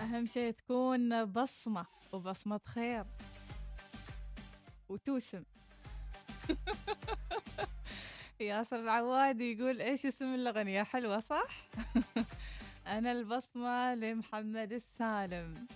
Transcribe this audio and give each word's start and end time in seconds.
أهم 0.00 0.26
شيء 0.26 0.50
تكون 0.52 1.24
بصمة 1.24 1.86
وبصمة 2.12 2.60
خير 2.64 3.04
وتوسم. 4.88 5.42
ياسر 8.40 8.80
العوادي 8.80 9.52
يقول 9.52 9.80
إيش 9.80 10.06
اسم 10.06 10.34
الأغنية؟ 10.34 10.82
حلوة 10.82 11.20
صح؟ 11.20 11.48
أنا 12.86 13.12
البصمة 13.12 13.94
لمحمد 13.94 14.72
السالم. 14.72 15.66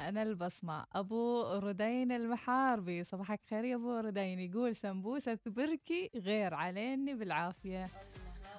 أنا 0.00 0.22
البصمة. 0.22 0.86
أبو 0.92 1.42
ردين 1.42 2.12
المحاربي. 2.12 3.04
صباحك 3.04 3.40
خير 3.50 3.64
يا 3.64 3.76
أبو 3.76 3.98
ردين. 3.98 4.38
يقول 4.38 4.76
سمبوسة 4.76 5.38
بركي 5.46 6.10
غير 6.14 6.54
عليني 6.54 7.14
بالعافية. 7.14 7.86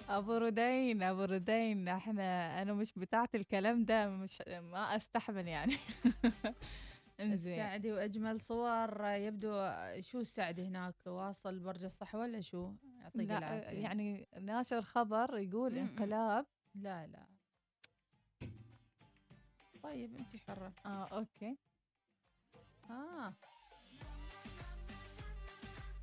أبو 0.09 0.37
ردين 0.37 1.03
أبو 1.03 1.23
ردين 1.23 1.87
إحنا 1.87 2.61
أنا 2.61 2.73
مش 2.73 2.93
بتاعت 2.93 3.35
الكلام 3.35 3.85
ده 3.85 4.09
مش 4.09 4.43
ما 4.47 4.95
أستحمل 4.95 5.47
يعني. 5.47 5.75
إنزين. 7.19 7.53
السعدي 7.53 7.91
وأجمل 7.91 8.39
صور 8.39 9.05
يبدو 9.05 9.51
شو 10.01 10.19
السعدي 10.19 10.67
هناك؟ 10.67 10.95
واصل 11.05 11.59
برج 11.59 11.83
الصح 11.83 12.15
ولا 12.15 12.41
شو؟ 12.41 12.71
يعطيك 12.99 13.31
العافية. 13.31 13.67
يعني 13.67 14.27
ناشر 14.41 14.81
خبر 14.81 15.37
يقول 15.37 15.77
انقلاب. 15.77 16.45
لا 16.75 17.07
لا. 17.07 17.27
طيب 19.83 20.15
انت 20.15 20.35
حرة. 20.35 20.73
آه 20.85 21.07
أوكي. 21.07 21.57
آه. 22.89 23.33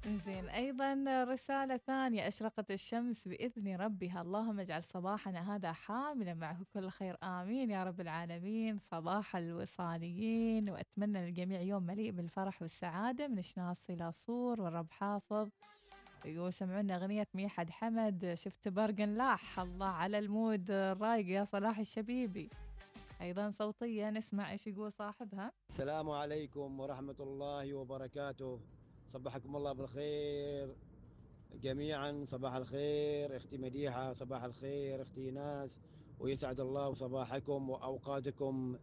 زين 0.07 0.49
أيضا 0.49 1.25
رسالة 1.25 1.77
ثانية. 1.77 2.29
أشرقت 2.29 2.71
الشمس 2.71 3.29
بإذن 3.29 3.77
ربها. 3.77 4.23
اللهم 4.23 4.61
اجعل 4.61 4.83
صباحنا 4.83 5.57
هذا 5.57 5.73
حاملا 5.73 6.35
معه. 6.35 6.59
كل 6.75 6.89
خير. 6.89 7.17
آمين 7.23 7.71
يا 7.71 7.85
رب 7.85 8.01
العالمين. 8.01 8.79
صباح 8.79 9.37
الوصاليين. 9.37 10.71
وأتمنى 10.71 11.27
للجميع 11.27 11.61
يوم 11.61 11.83
مليء 11.83 12.11
بالفرح 12.11 12.63
والسعادة. 12.63 13.29
من 13.29 13.43
شناص 13.43 13.91
إلى 13.91 14.13
صور. 14.13 14.61
والرب 14.61 14.91
حافظ. 14.91 15.49
يقول 16.25 16.53
سمعونا 16.53 16.97
أغنية 16.97 17.29
ميحد 17.35 17.71
حمد. 17.71 18.35
شفت 18.35 18.69
برقن 18.69 19.15
لاح. 19.15 19.61
الله 19.61 19.87
على 19.87 20.19
المود 20.19 20.71
الرايق 20.71 21.29
يا 21.29 21.45
صلاح 21.45 21.79
الشبيبي. 21.79 22.51
أيضا 23.21 23.51
صوتية 23.51 24.11
نسمع 24.11 24.53
إيش 24.53 24.67
يقول 24.67 24.93
صاحبها. 24.93 25.53
السلام 25.71 26.11
عليكم 26.11 26.81
ورحمة 26.81 27.17
الله 27.21 27.75
وبركاته. 27.75 28.61
صبحكم 29.13 29.57
الله 29.57 29.73
بالخير. 29.73 30.69
جميعا 31.63 32.25
صباح 32.29 32.55
الخير 32.55 33.37
أختي 33.37 33.59
مديحة 33.59 34.13
صباح 34.13 34.45
الخير 34.45 35.03
أختي 35.03 35.31
ناس 35.31 35.71
ويسعد 36.21 36.61
الله 36.61 36.95
صباحكم 36.95 37.71
وأوقاتكم 37.71 38.77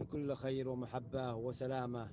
بكل 0.00 0.34
خير 0.36 0.68
ومحبة 0.68 1.34
وسلامة 1.34 2.08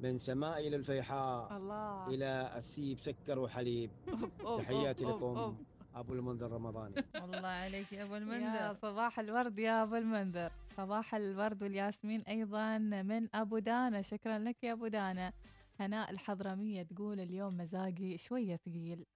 من 0.00 0.18
سماء 0.18 0.58
إلى 0.68 0.76
الفيحاء 0.76 1.56
الله. 1.56 2.06
إلى 2.08 2.52
السيب 2.56 2.98
سكر 3.00 3.38
وحليب. 3.38 3.90
تحياتي 4.58 5.04
لكم 5.04 5.56
أبو 5.94 6.12
المنذر 6.12 6.52
رمضاني. 6.52 6.94
الله 7.16 7.48
عليك 7.48 7.92
يا 7.92 8.02
أبو 8.02 8.16
المنذر. 8.20 8.54
يا 8.56 8.72
صباح 8.72 9.18
الورد 9.20 9.58
يا 9.58 9.82
أبو 9.82 9.94
المنذر. 9.96 10.50
صباح 10.76 11.14
الورد 11.14 11.62
والياسمين 11.62 12.20
أيضا 12.20 12.78
من 12.78 13.28
أبو 13.34 13.58
دانا. 13.58 14.02
شكرا 14.02 14.38
لك 14.38 14.64
يا 14.64 14.72
أبو 14.72 14.86
دانا. 14.86 15.32
هناء 15.80 16.10
الحضرمية 16.10 16.82
تقول 16.82 17.20
اليوم 17.20 17.56
مزاجي 17.56 18.18
شوية 18.18 18.56
ثقيل. 18.56 19.06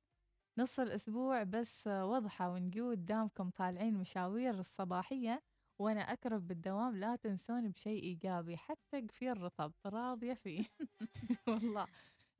نص 0.58 0.80
الأسبوع 0.80 1.42
بس 1.42 1.86
وضحة 1.86 2.50
ونجود 2.50 3.06
دامكم 3.06 3.50
طالعين 3.50 3.94
مشاوير 3.94 4.58
الصباحية 4.58 5.42
وأنا 5.78 6.00
أكرب 6.00 6.48
بالدوام 6.48 6.96
لا 6.96 7.16
تنسوني 7.16 7.68
بشيء 7.68 8.02
إيجابي 8.02 8.56
حتى 8.56 9.00
قفير 9.00 9.38
رطب 9.42 9.72
راضية 9.86 10.34
فيه. 10.34 10.64
والله. 11.48 11.86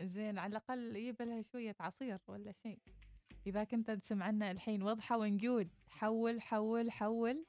زين 0.03 0.39
على 0.39 0.51
الأقل 0.51 0.97
يبلها 0.97 1.43
شوية 1.43 1.77
عصير 1.81 2.19
ولا 2.29 2.53
شيء. 2.53 2.79
إذا 3.47 3.65
كنت 3.65 3.91
تسمع 3.91 4.27
عنا 4.27 4.51
الحين 4.51 4.83
وضحة 4.83 5.19
ونجود 5.19 5.69
حول 5.89 6.43
حول 6.43 6.93
حول. 6.93 7.45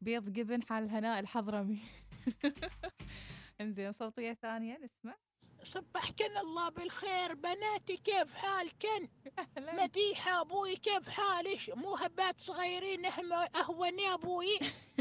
بيض 0.00 0.32
جبن 0.32 0.62
حال 0.62 0.90
هناء 0.90 1.20
الحضرمي 1.20 1.78
إنزين 3.60 3.92
صوتية 3.92 4.32
ثانية 4.32 4.78
نسمع. 4.78 5.16
صبحكن 5.64 6.36
الله 6.36 6.68
بالخير 6.68 7.34
بناتي 7.34 7.96
كيف 7.96 8.34
حالكن؟ 8.34 9.08
مديحة 9.58 10.40
أبوي 10.40 10.76
كيف 10.76 11.08
حالش 11.08 11.70
مو 11.70 11.94
هبات 11.94 12.40
صغيرين 12.40 13.06
أهوني 13.56 14.14
أبوي. 14.14 14.58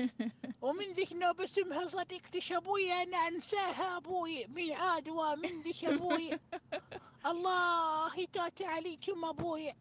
ومن 0.62 0.86
ذيك 0.94 1.14
نوب 1.14 1.42
اسمها 1.42 1.88
صديقتي 1.88 2.58
أبوي 2.58 2.94
أنا 2.94 3.18
أنساها 3.18 3.98
أبوي 3.98 4.46
ميعاد 4.48 5.10
ومن 5.10 5.62
ذيك 5.62 5.86
أبوي. 5.86 6.40
الله 7.32 8.20
يتوت 8.20 8.62
عليكم 8.62 9.26
أبوي. 9.26 9.74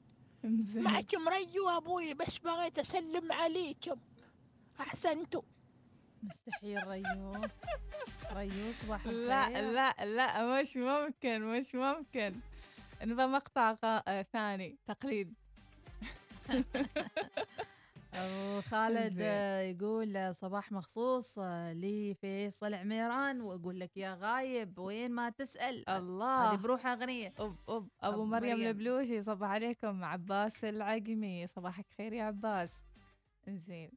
معكم 0.74 1.28
ريو 1.28 1.68
أبوي 1.68 2.14
بس 2.14 2.38
بغيت 2.38 2.78
أسلم 2.78 3.32
عليكم. 3.32 4.00
أحسنتوا 4.80 5.42
مستحيل 6.22 6.86
ريو. 6.86 7.32
ريو 8.32 8.72
صباح 8.82 9.06
لا 9.06 9.72
لا 9.72 10.04
لا 10.04 10.60
مش 10.60 10.76
ممكن 10.76 11.42
مش 11.58 11.74
ممكن. 11.74 12.34
نبغى 13.02 13.26
مقطع 13.26 13.76
آه، 13.84 14.22
ثاني 14.22 14.78
تقليد. 14.86 15.34
أبو 18.14 18.60
خالد 18.60 19.18
يقول 19.76 20.34
صباح 20.34 20.72
مخصوص 20.72 21.38
لفيصل 21.72 22.74
عميران 22.74 23.40
وأقول 23.40 23.80
لك 23.80 23.96
يا 23.96 24.14
غايب 24.20 24.78
وين 24.78 25.10
ما 25.10 25.30
تسأل. 25.30 25.88
الله. 25.90 26.52
هذه 26.52 26.56
بروحها 26.56 26.92
اغنيه 26.92 27.34
أب 27.38 27.56
أب 27.68 27.88
أبو 28.02 28.24
مريم 28.24 28.60
البلوشي 28.60 29.22
صباح 29.22 29.50
عليكم 29.50 30.04
عباس 30.04 30.64
العقمي. 30.64 31.46
صباحك 31.46 31.86
خير 31.98 32.12
يا 32.12 32.24
عباس. 32.24 32.82
زين 33.48 33.90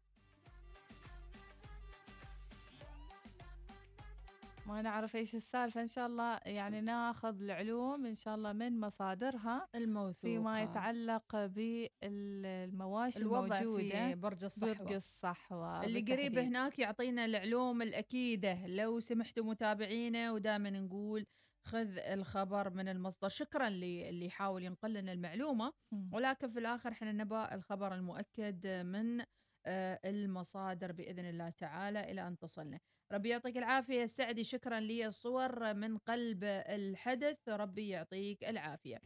ما 4.67 4.81
نعرف 4.81 5.15
إيش 5.15 5.35
السالفة. 5.35 5.81
إن 5.81 5.87
شاء 5.87 6.07
الله 6.07 6.39
يعني 6.45 6.81
ناخذ 6.81 7.41
العلوم 7.41 8.05
إن 8.05 8.15
شاء 8.15 8.35
الله 8.35 8.53
من 8.53 8.79
مصادرها 8.79 9.67
الموثوقة. 9.75 10.13
فيما 10.21 10.61
يتعلق 10.61 11.45
بالمواشي 11.45 13.19
الوضع 13.19 13.59
الموجودة 13.59 14.07
في 14.07 14.15
برج 14.15 14.43
الصحوة. 14.43 14.73
برج 14.73 14.93
الصحوة 14.93 15.83
اللي 15.85 16.01
قريب 16.01 16.37
هناك 16.37 16.79
يعطينا 16.79 17.25
العلوم 17.25 17.81
الأكيدة. 17.81 18.67
لو 18.67 18.99
سمحتوا 18.99 19.43
متابعينا 19.43 20.31
ودائما 20.31 20.69
نقول 20.69 21.25
خذ 21.65 21.97
الخبر 21.97 22.69
من 22.69 22.87
المصدر. 22.87 23.29
شكرا 23.29 23.67
اللي 23.67 24.25
يحاول 24.25 24.63
ينقل 24.63 24.93
لنا 24.93 25.13
المعلومة. 25.13 25.73
ولكن 26.11 26.49
في 26.49 26.59
الآخر 26.59 26.91
إحنا 26.91 27.11
نبى 27.11 27.47
الخبر 27.51 27.93
المؤكد 27.95 28.67
من 28.67 29.23
آه، 29.65 29.99
المصادر 30.05 30.91
بإذن 30.91 31.25
الله 31.25 31.49
تعالى 31.49 32.11
إلى 32.11 32.27
أن 32.27 32.37
تصلنا. 32.37 32.79
ربي 33.11 33.29
يعطيك 33.29 33.57
العافية. 33.57 34.03
السعدي 34.03 34.43
شكرا 34.43 34.79
لي 34.79 35.07
الصور 35.07 35.73
من 35.73 35.97
قلب 35.97 36.43
الحدث. 36.43 37.49
ربي 37.49 37.89
يعطيك 37.89 38.43
العافية. 38.43 39.01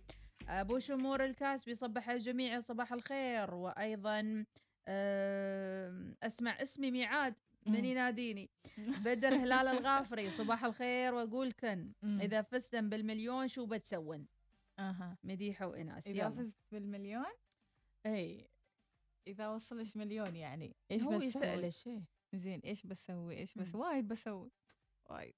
أبو 0.50 0.80
شمور 0.80 1.26
الكاس 1.26 1.66
بيصبح 1.66 2.10
الجميع 2.10 2.60
صباح 2.60 2.94
الخير. 2.94 3.54
وأيضا 3.54 4.46
أسمع 6.24 6.52
اسمي 6.62 6.92
ميعاد 6.92 7.36
من 7.68 7.86
يناديني. 7.86 8.50
بدر 9.06 9.34
هلال 9.34 9.68
الغافري 9.68 10.30
صباح 10.30 10.66
الخير. 10.66 11.14
وأقول 11.14 11.52
كن 11.52 11.92
إذا 12.04 12.42
فزتم 12.42 12.90
بالمليون 12.90 13.48
شو 13.48 13.66
بتسون 13.66 14.28
أها. 14.80 15.18
مديحه 15.24 15.68
وإناس. 15.68 16.08
إذا 16.08 16.30
فزت 16.30 16.56
بالمليون؟ 16.72 17.34
اي 18.06 18.48
إذا 19.28 19.50
وصلش 19.50 19.98
مليون 19.98 20.36
يعني 20.36 20.76
إيش 20.92 21.04
هو 21.04 21.22
إيش 21.22 21.88
زين 22.34 22.60
إيش 22.60 22.88
بسوي؟ 22.88 23.38
إيش 23.38 23.54
بس 23.54 23.76
وايد 23.76 24.08
بسوي. 24.08 24.52
وايد. 25.10 25.34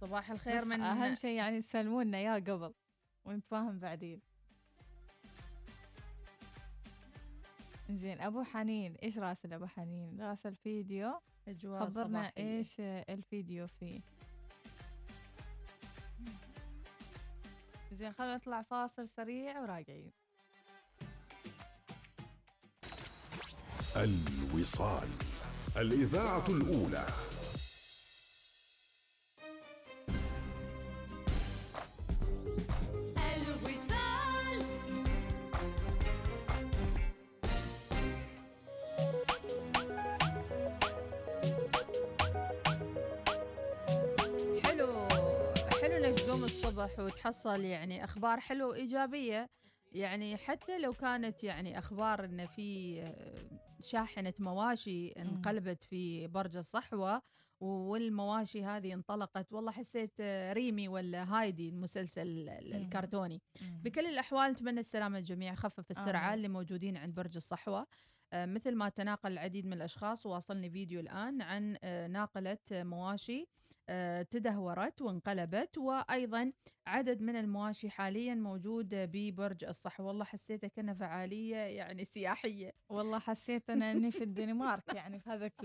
صباح 0.00 0.30
الخير 0.30 0.64
من 0.64 0.80
أهم 0.80 1.14
شيء 1.14 1.36
يعني 1.36 1.62
تسلمونا 1.62 2.18
يا 2.18 2.34
قبل 2.34 2.74
ونتفاهم 3.24 3.78
بعدين. 3.78 4.20
زين 7.90 8.20
أبو 8.20 8.42
حنين 8.42 8.94
إيش 8.94 9.18
راسل 9.18 9.52
أبو 9.52 9.66
حنين؟ 9.66 10.20
راسل 10.22 10.56
فيديو. 10.56 11.20
أجواء 11.48 11.80
خبرنا 11.80 12.04
صباحية. 12.04 12.32
إيش 12.58 12.80
الفيديو 12.80 13.66
فيه. 13.66 14.00
زين 17.92 18.12
خلينا 18.12 18.36
نطلع 18.36 18.62
فاصل 18.62 19.08
سريع 19.08 19.60
وراجعين. 19.60 20.12
الوصال 23.96 25.08
الإذاعة 25.76 26.44
الأولى. 26.48 27.06
الوصال. 33.36 34.64
حلو 44.64 45.08
حلو 45.82 45.96
إنك 46.04 46.18
تقوم 46.18 46.44
الصبح 46.44 46.98
وتحصل 46.98 47.60
يعني 47.60 48.04
أخبار 48.04 48.40
حلوة 48.40 48.68
وإيجابية. 48.68 49.48
يعني 49.92 50.36
حتى 50.36 50.78
لو 50.78 50.92
كانت 50.92 51.44
يعني 51.44 51.78
أخبار 51.78 52.24
انه 52.24 52.46
في 52.46 53.00
آه، 53.80 53.86
شاحنة 53.86 54.34
مواشي 54.38 55.08
انقلبت 55.08 55.82
في 55.82 56.26
برج 56.26 56.56
الصحوة 56.56 57.22
والمواشي 57.60 58.64
هذه 58.64 58.94
انطلقت 58.94 59.52
والله 59.52 59.72
حسيت 59.72 60.12
آه، 60.20 60.52
ريمي 60.52 60.88
ولا 60.88 61.24
هايدي 61.24 61.68
المسلسل 61.68 62.48
الكرتوني. 62.48 63.42
بكل 63.84 64.06
الأحوال 64.06 64.50
نتمنى 64.50 64.80
السلامة 64.80 65.18
للجميع 65.18 65.54
خفف 65.54 65.90
السرعة 65.90 66.34
اللي 66.34 66.48
موجودين 66.48 66.96
عند 66.96 67.14
برج 67.14 67.36
الصحوة. 67.36 67.86
آه، 68.32 68.46
مثل 68.46 68.74
ما 68.74 68.88
تناقل 68.88 69.32
العديد 69.32 69.66
من 69.66 69.72
الأشخاص 69.72 70.26
وواصلني 70.26 70.70
فيديو 70.70 71.00
الآن 71.00 71.42
عن 71.42 71.76
ناقلة 72.12 72.58
مواشي. 72.72 73.40
آه، 73.40 73.69
تدهورت 74.30 75.02
وانقلبت 75.02 75.78
وأيضا 75.78 76.52
عدد 76.86 77.22
من 77.22 77.36
المواشي 77.36 77.90
حاليا 77.90 78.34
موجود 78.34 78.88
ببرج 78.92 79.64
الصح. 79.64 80.00
والله 80.00 80.24
حسيتها 80.24 80.68
كأنها 80.68 80.94
فعالية 80.94 81.56
يعني 81.56 82.04
سياحية. 82.04 82.72
والله 82.88 83.18
حسيت 83.18 83.70
أنا 83.70 83.92
إني 83.92 84.10
في 84.10 84.24
الدنمارك 84.24 84.94
يعني 84.94 85.20
في 85.20 85.30
هذاك 85.30 85.64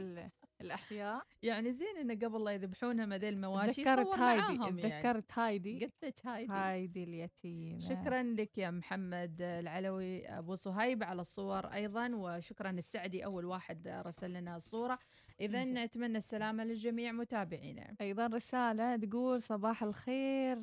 الأحياء. 0.61 1.25
يعني 1.43 1.73
زين 1.73 1.97
انه 1.97 2.13
قبل 2.13 2.43
لا 2.43 2.51
يذبحونها 2.51 3.17
ذي 3.17 3.29
المواشي 3.29 3.83
تذكرت 3.83 4.19
هايدي 4.19 4.81
تذكرت 4.81 5.37
يعني. 5.37 5.47
هايدي. 5.47 5.85
قلت 5.85 6.05
لك 6.05 6.25
هايدي. 6.25 6.53
هايدي 6.53 7.03
اليتيمة. 7.03 7.79
شكرا 7.79 8.23
لك 8.23 8.57
يا 8.57 8.71
محمد 8.71 9.41
العلوي 9.41 10.27
أبو 10.27 10.55
صهيب 10.55 11.03
على 11.03 11.21
الصور 11.21 11.65
أيضا 11.65 12.15
وشكرا 12.15 12.69
السعدي 12.69 13.25
أول 13.25 13.45
واحد 13.45 13.87
رسل 13.87 14.33
لنا 14.33 14.55
الصورة. 14.55 14.99
اذا 15.39 15.63
نتمنى 15.63 16.17
السلامة 16.17 16.63
للجميع 16.63 17.11
متابعينا. 17.11 17.95
أيضا 18.01 18.27
رسالة 18.27 18.95
تقول 18.95 19.41
صباح 19.41 19.83
الخير 19.83 20.57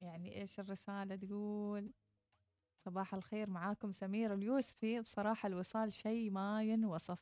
يعني 0.00 0.40
إيش 0.40 0.60
الرسالة 0.60 1.16
تقول؟ 1.16 1.92
صباح 2.84 3.14
الخير 3.14 3.50
معاكم 3.50 3.92
سمير 3.92 4.34
اليوسفي. 4.34 5.00
بصراحة 5.00 5.46
الوصال 5.46 5.94
شيء 5.94 6.30
ما 6.30 6.62
ينوصف 6.62 7.20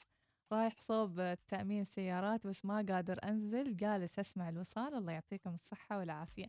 رايح 0.52 0.80
صوب 0.80 1.34
تأمين 1.46 1.80
السيارات 1.80 2.46
بس 2.46 2.64
ما 2.64 2.86
قادر 2.88 3.18
أنزل 3.24 3.76
جالس 3.76 4.18
أسمع 4.18 4.48
الوصال. 4.48 4.94
الله 4.94 5.12
يعطيكم 5.12 5.54
الصحة 5.54 5.98
والعافية. 5.98 6.46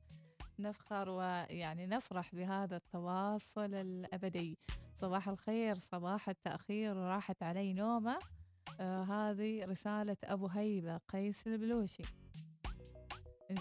نفخر 0.60 1.10
ويعني 1.10 1.88
نفرح 1.88 2.36
بهذا 2.36 2.78
التواصل 2.78 3.74
الأبدي. 3.74 4.58
صباح 4.96 5.30
الخير 5.30 5.80
صباح 5.80 6.30
التأخير 6.30 6.96
راحت 6.96 7.44
علي 7.44 7.74
نومة. 7.74 8.20
آه 8.80 9.04
هذه 9.04 9.66
رسالة 9.66 10.18
أبو 10.24 10.48
هيبة 10.48 10.98
قيس 10.98 11.48
البلوشي. 11.48 12.04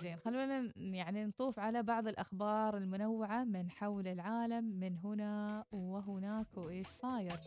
زين 0.01 0.17
خلونا 0.17 0.73
يعني 0.77 1.25
نطوف 1.25 1.59
على 1.59 1.83
بعض 1.83 2.09
الأخبار 2.09 2.77
المنوعة 2.77 3.45
من 3.45 3.71
حول 3.71 4.09
العالم 4.09 4.65
من 4.65 4.97
هنا 4.97 5.65
وهناك 5.73 6.57
وإيش 6.57 6.87
صاير. 6.87 7.41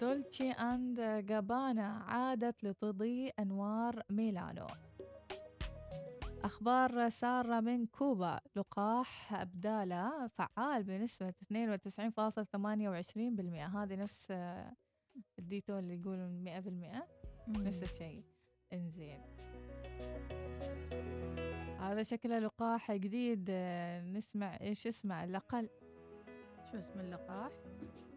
دولتشي 0.00 0.50
أند 0.50 1.00
جابانا 1.00 1.88
عادت 1.88 2.64
لتضيء 2.64 3.34
أنوار 3.38 4.02
ميلانو. 4.10 4.66
أخبار 6.44 7.08
سارة 7.08 7.60
من 7.60 7.86
كوبا. 7.86 8.40
لقاح 8.56 9.34
أبدالة 9.34 10.26
فعال 10.26 10.84
بنسبة 10.84 11.30
92.28% 11.30 11.34
هذه 13.76 13.94
نفس 13.94 14.32
الديتول 15.38 15.78
اللي 15.78 15.94
يقولون 15.94 16.44
100% 16.44 17.06
نفس 17.48 17.82
الشيء. 17.82 18.24
إنزين. 18.72 19.20
هذا 21.80 22.02
شكله 22.02 22.38
لقاح 22.38 22.92
جديد. 22.92 23.50
نسمع 24.16 24.60
إيش 24.60 24.86
اسمه؟ 24.86 25.24
الأقل 25.24 25.68
شو 26.70 26.78
اسم 26.78 27.00
اللقاح؟ 27.00 27.52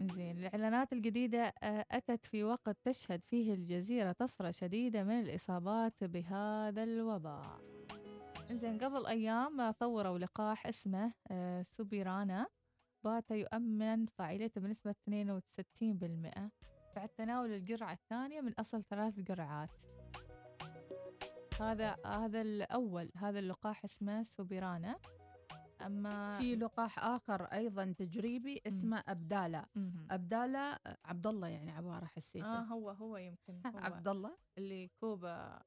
زين 0.02 0.38
الإعلانات 0.38 0.94
الجديدة 0.94 1.54
أتت 1.92 2.26
في 2.26 2.44
وقت 2.44 2.78
تشهد 2.84 3.22
فيه 3.24 3.54
الجزيرة 3.54 4.12
طفرة 4.12 4.52
شديدة 4.52 5.04
من 5.04 5.20
الإصابات 5.20 6.04
بهذا 6.04 6.84
الوباء. 6.84 7.62
زين 8.52 8.78
قبل 8.78 9.08
أيام 9.08 9.72
طوروا 9.72 10.20
لقاح 10.20 10.68
اسمه 10.68 11.14
سوبيرانا. 11.64 12.48
بات 13.04 13.32
يؤمن 13.32 14.06
فاعليته 14.06 14.62
بنسبة 14.62 14.92
62% 14.92 16.52
بعد 16.96 17.10
تناول 17.10 17.52
الجرعة 17.54 17.94
الثانية 17.94 18.42
من 18.42 18.54
أصل 18.54 18.84
ثلاث 18.84 19.20
جرعات 19.20 19.70
هذا 21.60 21.96
هذا 22.06 22.42
الأول 22.42 23.12
هذا 23.18 23.40
اللقاح 23.40 23.86
اسمه 23.86 24.24
سوبيرانا. 24.24 25.00
أما 25.86 26.38
في 26.40 26.56
لقاح 26.56 27.00
آخر 27.00 27.44
أيضا 27.44 27.94
تجريبي 27.98 28.62
اسمه 28.68 29.04
ابداله 29.08 29.66
ابداله 30.12 30.80
عبد 31.06 31.28
الله 31.28 31.48
يعني 31.48 31.72
عبارة 31.72 32.06
حسيته. 32.06 32.46
آه 32.46 32.64
هو 32.64 32.90
هو 32.90 33.18
يمكن 33.18 33.54
هو. 33.66 33.80
عبد 33.80 34.08
الله 34.08 34.38
اللي 34.58 34.88
كوبا 34.88 35.62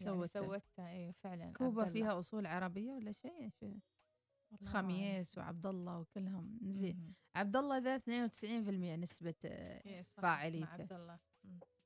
يعني 0.00 0.28
سوتها 0.28 0.90
اي 0.90 1.12
فعلا 1.12 1.52
كوبا 1.52 1.84
فيها 1.84 2.18
أصول 2.18 2.46
عربية 2.46 2.92
ولا 2.92 3.12
شيء؟ 3.12 3.50
خميس 4.64 5.38
وعبد 5.38 5.66
الله 5.66 5.98
وكلهم. 5.98 6.58
زين. 6.62 7.14
عبد 7.34 7.56
الله 7.56 7.78
ذا 7.78 7.96
92% 7.98 8.96
نسبة 8.96 9.34
إيه، 9.44 10.02
فاعليته. 10.02 10.82
عبد 10.82 10.92
الله 10.92 11.18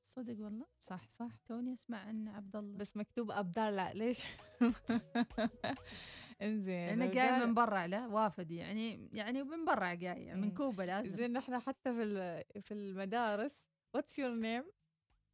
صدق 0.01 0.39
والله؟ 0.43 0.65
صح 0.89 1.09
صح. 1.09 1.35
توني 1.47 1.73
أسمع 1.73 1.97
عن 1.97 2.27
عبد 2.27 2.55
الله 2.55 2.77
بس 2.77 2.97
مكتوب 2.97 3.31
عبد 3.31 3.59
الله 3.59 3.93
ليش؟ 3.93 4.23
إنزين 6.41 6.89
أنا 6.89 7.05
جاي 7.11 7.45
من 7.45 7.53
برا 7.53 7.87
لا 7.87 8.07
وافد 8.07 8.51
يعني 8.51 9.09
يعني 9.13 9.43
من 9.43 9.65
برا 9.65 9.93
جاي 9.93 10.25
يعني 10.25 10.41
من 10.41 10.53
كوبا 10.53 10.83
لازم. 10.83 11.15
زين 11.17 11.33
نحن 11.33 11.59
حتى 11.59 11.93
في 11.93 12.43
في 12.61 12.73
المدارس 12.73 13.63
what's 13.95 14.19
your 14.19 14.31
name 14.35 14.63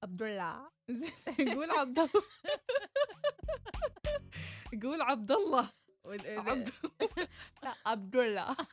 عبد 0.03 0.21
الله 0.21 0.71
قول 1.55 1.71
عبد 1.71 1.99
الله 1.99 2.23
قول 4.83 5.01
عبد 5.01 5.31
الله 5.31 5.71
عبد 6.05 6.69
لا 7.63 7.75
عبد 7.85 8.15
الله 8.15 8.55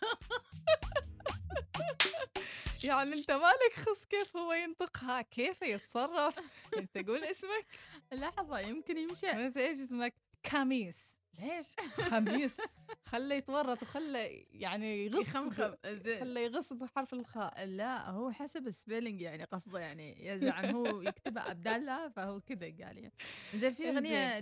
يعني 2.84 3.14
انت 3.14 3.30
مالك 3.30 3.72
خص 3.76 4.04
كيف 4.04 4.37
هو 4.37 4.52
ينطقها 4.52 5.22
كيف 5.22 5.62
يتصرف؟ 5.62 6.34
انت 6.78 6.99
قول 6.99 7.25
اسمك؟ 7.25 7.66
لحظة 8.12 8.58
يمكن 8.58 8.96
يمشي. 8.96 9.30
إيش 9.56 9.80
اسمك 9.80 10.14
خميس. 10.42 11.20
ليش 11.40 11.66
خميس. 12.11 12.56
خله 13.11 13.35
يتورط 13.35 13.82
وخله 13.82 14.18
يعني 14.50 15.06
يغص 15.06 15.28
يخمخم. 15.28 15.75
خله 16.20 16.40
يغص 16.40 16.73
بحرف 16.73 17.14
الخاء. 17.14 17.64
لا 17.64 18.11
هو 18.11 18.30
حسب 18.30 18.66
السبيلنج 18.66 19.20
يعني 19.20 19.44
قصده 19.44 19.78
يعني 19.78 20.26
يزعم 20.26 20.64
هو 20.64 21.00
يكتبها 21.00 21.42
عبد 21.42 21.68
الله 21.68 22.09
فهو 22.09 22.40
كذا 22.40 22.66
قال 22.66 22.78
يعني. 22.78 23.12
زين 23.54 23.73
في 23.73 23.88
أغنية 23.88 24.40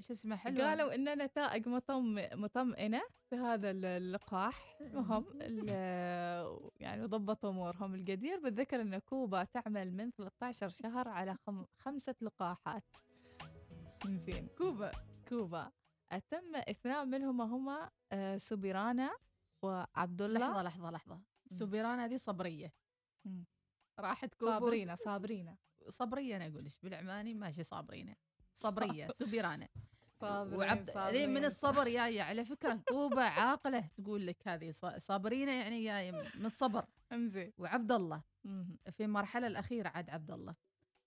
شو 0.00 0.12
اسمه 0.12 0.36
حلوة. 0.36 0.68
قالوا 0.68 0.94
إن 0.94 1.18
نتائج 1.18 1.68
مطم 1.68 2.14
مطمئنة 2.32 3.02
في 3.30 3.36
هذا 3.36 3.70
اللقاح. 3.70 4.76
المهم 4.80 5.24
يعني 6.80 7.04
ضبطوا 7.04 7.50
أمورهم 7.50 7.94
الجدير 7.94 8.40
بالذكر 8.40 8.80
إن 8.80 8.98
كوبا 8.98 9.44
تعمل 9.44 9.92
من 9.92 10.10
13 10.10 10.68
شهر 10.68 11.08
على 11.08 11.36
خم... 11.46 11.64
خمسة 11.78 12.14
لقاحات. 12.20 12.84
زين 14.06 14.48
كوبا 14.58 14.90
كوبا. 15.28 15.70
تم 16.18 16.56
اثنان 16.56 17.08
منهما 17.08 17.44
هما 17.44 17.90
آه، 18.12 18.36
سوبيرانا 18.36 19.16
وعبد 19.62 20.22
الله 20.22 20.38
لحظة 20.38 20.62
لحظة. 20.62 20.90
لحظه 20.90 21.20
سوبيرانا 21.46 22.06
دي 22.06 22.18
صبرية. 22.18 22.72
راحت 23.98 24.34
صابرينا 24.40 24.96
صابرينا. 24.96 25.56
صبرية 25.88 26.36
أنا 26.36 26.46
أقول 26.46 26.68
بالعماني 26.82 27.34
ماشي 27.34 27.62
صابرينا. 27.62 28.16
صبرية 28.54 29.06
سوبيرانا. 29.18 29.68
صابرين 30.20 30.58
وعبد 30.58 30.90
صابرين. 30.90 31.34
من 31.34 31.44
الصبر 31.44 31.88
جاية 31.88 32.22
على 32.28 32.44
فكرة 32.44 32.74
كوبا 32.88 33.22
عاقلة 33.22 33.88
تقول 33.96 34.26
لك 34.26 34.48
هذه 34.48 34.70
صابرينة 34.98 35.52
يعني 35.52 35.84
جاية 35.84 36.10
من 36.12 36.46
الصبر. 36.46 36.84
انزين. 37.12 37.52
وعبد 37.58 37.92
الله 37.92 38.22
في 38.90 39.04
المرحلة 39.04 39.46
الأخيرة 39.46 39.88
عاد 39.88 40.10
عبد 40.10 40.30
الله 40.30 40.54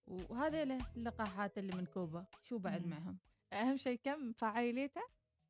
وهذه 0.07 0.63
اللقاحات 0.97 1.57
اللي 1.57 1.75
من 1.75 1.85
كوبا. 1.85 2.25
شو 2.43 2.57
بعد 2.57 2.85
معهم؟ 2.87 3.17
أهم 3.55 3.77
شيء 3.77 3.99
كم 4.03 4.31
فعاليته 4.31 5.01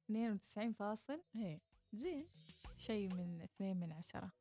92 0.06 0.74
فاصل. 0.74 1.22
إيه. 1.36 1.62
زين. 1.94 2.28
شيء 2.78 3.14
من 3.14 3.42
اثنين 3.42 3.78
من 3.80 3.92
عشرة. 3.92 4.32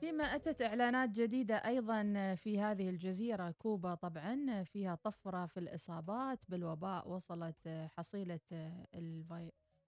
فيما 0.00 0.24
أتت 0.24 0.62
إعلانات 0.62 1.10
جديدة 1.10 1.56
أيضا 1.56 2.34
في 2.34 2.60
هذه 2.60 2.88
الجزيرة 2.88 3.50
كوبا 3.50 3.94
طبعا 3.94 4.62
فيها 4.62 4.94
طفرة 4.94 5.46
في 5.46 5.60
الإصابات 5.60 6.44
بالوباء 6.50 7.08
وصلت 7.08 7.68
حصيلة 7.68 8.40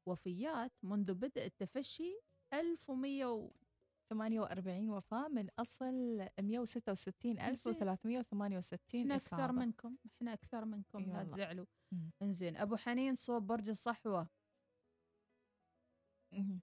الوفيات 0.07 0.73
منذ 0.83 1.15
بدء 1.15 1.45
التفشي 1.47 2.21
1100 2.53 3.51
48 4.11 4.91
وفاة 4.91 5.29
من 5.29 5.49
أصل 5.59 6.29
166368 6.39 9.01
إحنا 9.01 9.17
إصابة. 9.17 9.53
منكم. 9.53 9.97
إحنا 10.07 10.33
أكثر 10.33 10.65
منكم. 10.65 10.99
لا. 10.99 11.25
تزعلوا. 11.25 11.67
إنزين. 12.23 12.57
أبو 12.57 12.77
حنين 12.77 13.15
صوب 13.15 13.47
برج 13.47 13.69
الصحوة. 13.69 14.29
مهم. 16.33 16.61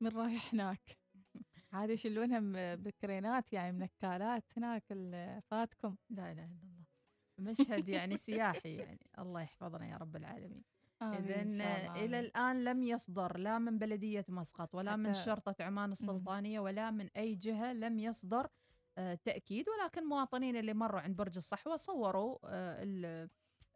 من 0.00 0.08
رايح 0.08 0.54
هناك. 0.54 0.98
عاد 1.72 1.90
يشلونها 1.90 2.74
بكرينات 2.74 3.52
يعني 3.52 3.72
منكالات 3.72 4.44
هناك 4.56 4.84
فاتكم. 5.50 5.96
لا 6.10 6.32
إله 6.32 6.44
إلا 6.44 6.62
الله. 6.62 6.84
مشهد 7.38 7.88
يعني 7.88 8.16
سياحي 8.16 8.76
يعني. 8.76 9.06
الله 9.18 9.40
يحفظنا 9.40 9.86
يا 9.86 9.96
رب 9.96 10.16
العالمين. 10.16 10.64
الله، 11.02 11.94
إلى 11.94 12.04
آمين. 12.04 12.14
الآن 12.14 12.64
لم 12.64 12.82
يصدر 12.82 13.36
لا 13.38 13.58
من 13.58 13.78
بلدية 13.78 14.24
مسقط 14.28 14.74
ولا 14.74 14.96
من 14.96 15.12
شرطة 15.14 15.54
عمان 15.64 15.92
السلطانية 15.92 16.60
ولا 16.60 16.90
من 16.90 17.08
أي 17.16 17.34
جهة 17.34 17.72
لم 17.72 17.98
يصدر 17.98 18.48
آه، 18.98 19.14
تأكيد. 19.24 19.64
ولكن 19.68 20.04
مواطنين 20.08 20.56
اللي 20.56 20.74
مروا 20.74 21.00
عند 21.00 21.16
برج 21.16 21.36
الصحوة 21.36 21.76
صوروا 21.76 22.38
آه، 22.44 22.82
ال- 22.82 23.28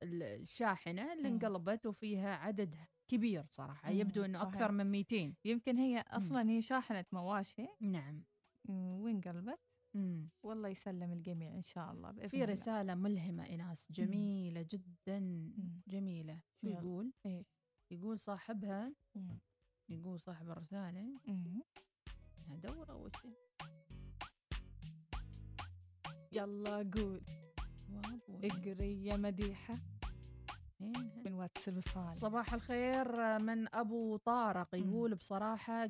ال- 0.03 0.23
الشاحنة 0.23 1.13
اللي. 1.13 1.29
انقلبت 1.29 1.87
وفيها 1.87 2.37
عدد 2.37 2.75
كبير 3.09 3.45
صراحة. 3.51 3.91
مم، 3.93 3.99
يبدو 4.01 4.23
صحيح. 4.23 4.43
أكثر 4.43 4.73
من 4.73 4.87
200 4.91 5.35
يمكن 5.45 5.77
هي 5.79 6.05
أصلا 6.09 6.51
هي 6.51 6.63
شاحنة 6.63 7.05
مواشي. 7.13 7.67
نعم. 7.81 8.23
وانقلبت. 8.69 9.59
مم. 9.99 10.29
والله 10.43 10.69
يسلم 10.69 11.13
الجميع 11.13 11.55
إن 11.55 11.63
شاء 11.63 11.93
الله 11.93 12.11
بإذن 12.11 12.29
في 12.29 12.37
الله. 12.43 12.53
رسالة 12.53 12.95
ملهمة 12.95 13.45
ايناس 13.45 13.93
جميلة 13.93 14.63
جدا 14.71 15.19
مم. 15.21 15.81
جميلة 15.89 16.41
شو 16.61 16.67
يلا. 16.67 16.79
يقول 16.79 17.13
إيش 17.27 17.47
يقول 17.91 18.19
صاحبها 18.19 18.93
مم. 19.15 19.39
يقول 19.89 20.21
صاحب 20.21 20.51
الرسالة 20.51 21.21
مم. 21.27 21.63
أدور 22.51 22.91
أول 22.91 23.11
شيء 23.23 23.37
يلا 26.33 26.77
قول. 26.77 27.21
اقري 28.45 29.05
يا 29.05 29.17
مديحة 29.17 29.79
وينها؟ 30.81 31.23
من 31.25 31.35
واتس 31.35 31.69
الوصال 31.69 32.13
صباح 32.13 32.55
الخير 32.55 33.39
من 33.39 33.75
أبو 33.75 34.17
طارق 34.17 34.75
مم. 34.75 34.81
يقول 34.81 35.15
بصراحه 35.15 35.87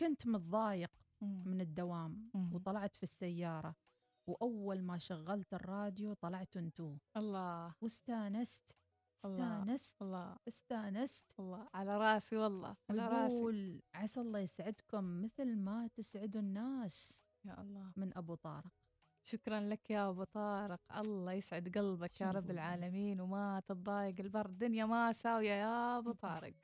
كنت 0.00 0.26
متضايق 0.26 0.90
مم. 0.98 1.03
من 1.24 1.60
الدوام. 1.60 2.30
وطلعت 2.52 2.96
في 2.96 3.02
السيارة. 3.02 3.74
وأول 4.26 4.82
ما 4.82 4.98
شغلت 4.98 5.54
الراديو 5.54 6.12
طلعتوا 6.12 6.60
أنتو. 6.60 6.96
الله. 7.16 7.74
واستانست. 7.80 8.76
استانست. 9.24 10.02
الله. 10.02 10.36
استانست. 10.48 11.32
الله. 11.40 11.68
على 11.74 11.98
راسي 11.98 12.36
والله. 12.36 12.76
على 12.90 13.08
راسي. 13.08 13.34
يقول 13.34 13.82
عسى 13.94 14.20
الله 14.20 14.38
يسعدكم 14.38 15.22
مثل 15.22 15.56
ما 15.56 15.86
تسعدوا 15.86 16.40
الناس. 16.40 17.24
يا 17.44 17.60
الله. 17.60 17.92
من 17.96 18.16
أبو 18.16 18.34
طارق. 18.34 18.72
شكرا 19.24 19.60
لك 19.60 19.90
يا 19.90 20.08
أبو 20.10 20.24
طارق. 20.24 20.80
الله 20.96 21.32
يسعد 21.32 21.78
قلبك 21.78 22.20
يا 22.20 22.30
رب؟ 22.30 22.50
العالمين. 22.50 23.20
وما 23.20 23.60
تتضايق 23.60 24.20
البرد. 24.20 24.50
الدنيا 24.50 24.86
ما 24.86 25.12
ساوية 25.12 25.52
يا 25.52 25.98
أبو 25.98 26.12
طارق. 26.12 26.54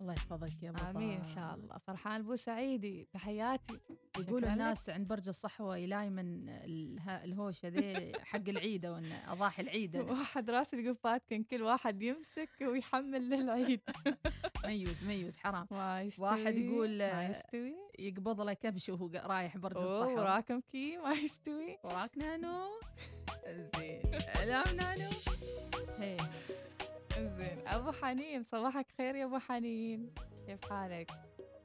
الله 0.00 0.12
يحفظك 0.14 0.62
يا 0.62 0.70
ابو 0.70 0.98
آمين 0.98 1.16
إن. 1.18 1.24
شاء 1.24 1.54
الله. 1.54 1.78
فرحان 1.78 2.22
بو 2.22 2.36
سعيدي 2.36 3.08
تحياتي. 3.12 3.78
يقولوا. 4.18 4.52
الناس 4.52 4.90
عند 4.90 5.08
برج 5.08 5.28
الصحوة 5.28 5.76
يلاي 5.76 6.10
من 6.10 6.48
اله- 6.48 7.24
الهوشة 7.24 7.68
ذي 7.68 8.12
حق 8.24 8.48
العيده 8.48 8.92
وان 8.92 9.12
أضاحي 9.28 9.62
العيد 9.62 9.96
أنا. 9.96 10.12
واحد 10.12 10.50
راس 10.50 10.74
القفات 10.74 11.22
كان 11.30 11.42
كل 11.44 11.62
واحد 11.62 12.02
يمسك 12.02 12.48
ويحمل 12.62 13.30
للعيد. 13.30 13.80
ميوز 14.66 15.04
ميوز 15.04 15.36
حرام. 15.36 15.66
واحد 16.18 16.56
يقول، 16.56 16.98
ما 16.98 17.26
يستوي. 17.28 17.74
يقبض 17.98 18.40
له 18.40 18.52
كبش 18.52 18.88
وهو 18.88 19.10
رايح 19.14 19.56
برج 19.56 19.76
الصحة 19.76 20.14
وراكم 20.14 20.60
كي 20.60 20.96
ما 20.96 21.12
يستوي. 21.12 21.78
وراك 21.84 22.18
نانو. 22.18 22.68
زين. 23.76 24.02
لا 24.46 24.72
نانو. 24.72 25.10
هي. 25.98 26.16
زين 27.28 27.68
أبو 27.68 27.92
حنين 27.92 28.44
صباحك 28.52 28.86
خير 28.98 29.14
يا 29.14 29.24
أبو 29.24 29.38
حنين. 29.38 30.14
كيف 30.46 30.64
حالك؟ 30.70 31.10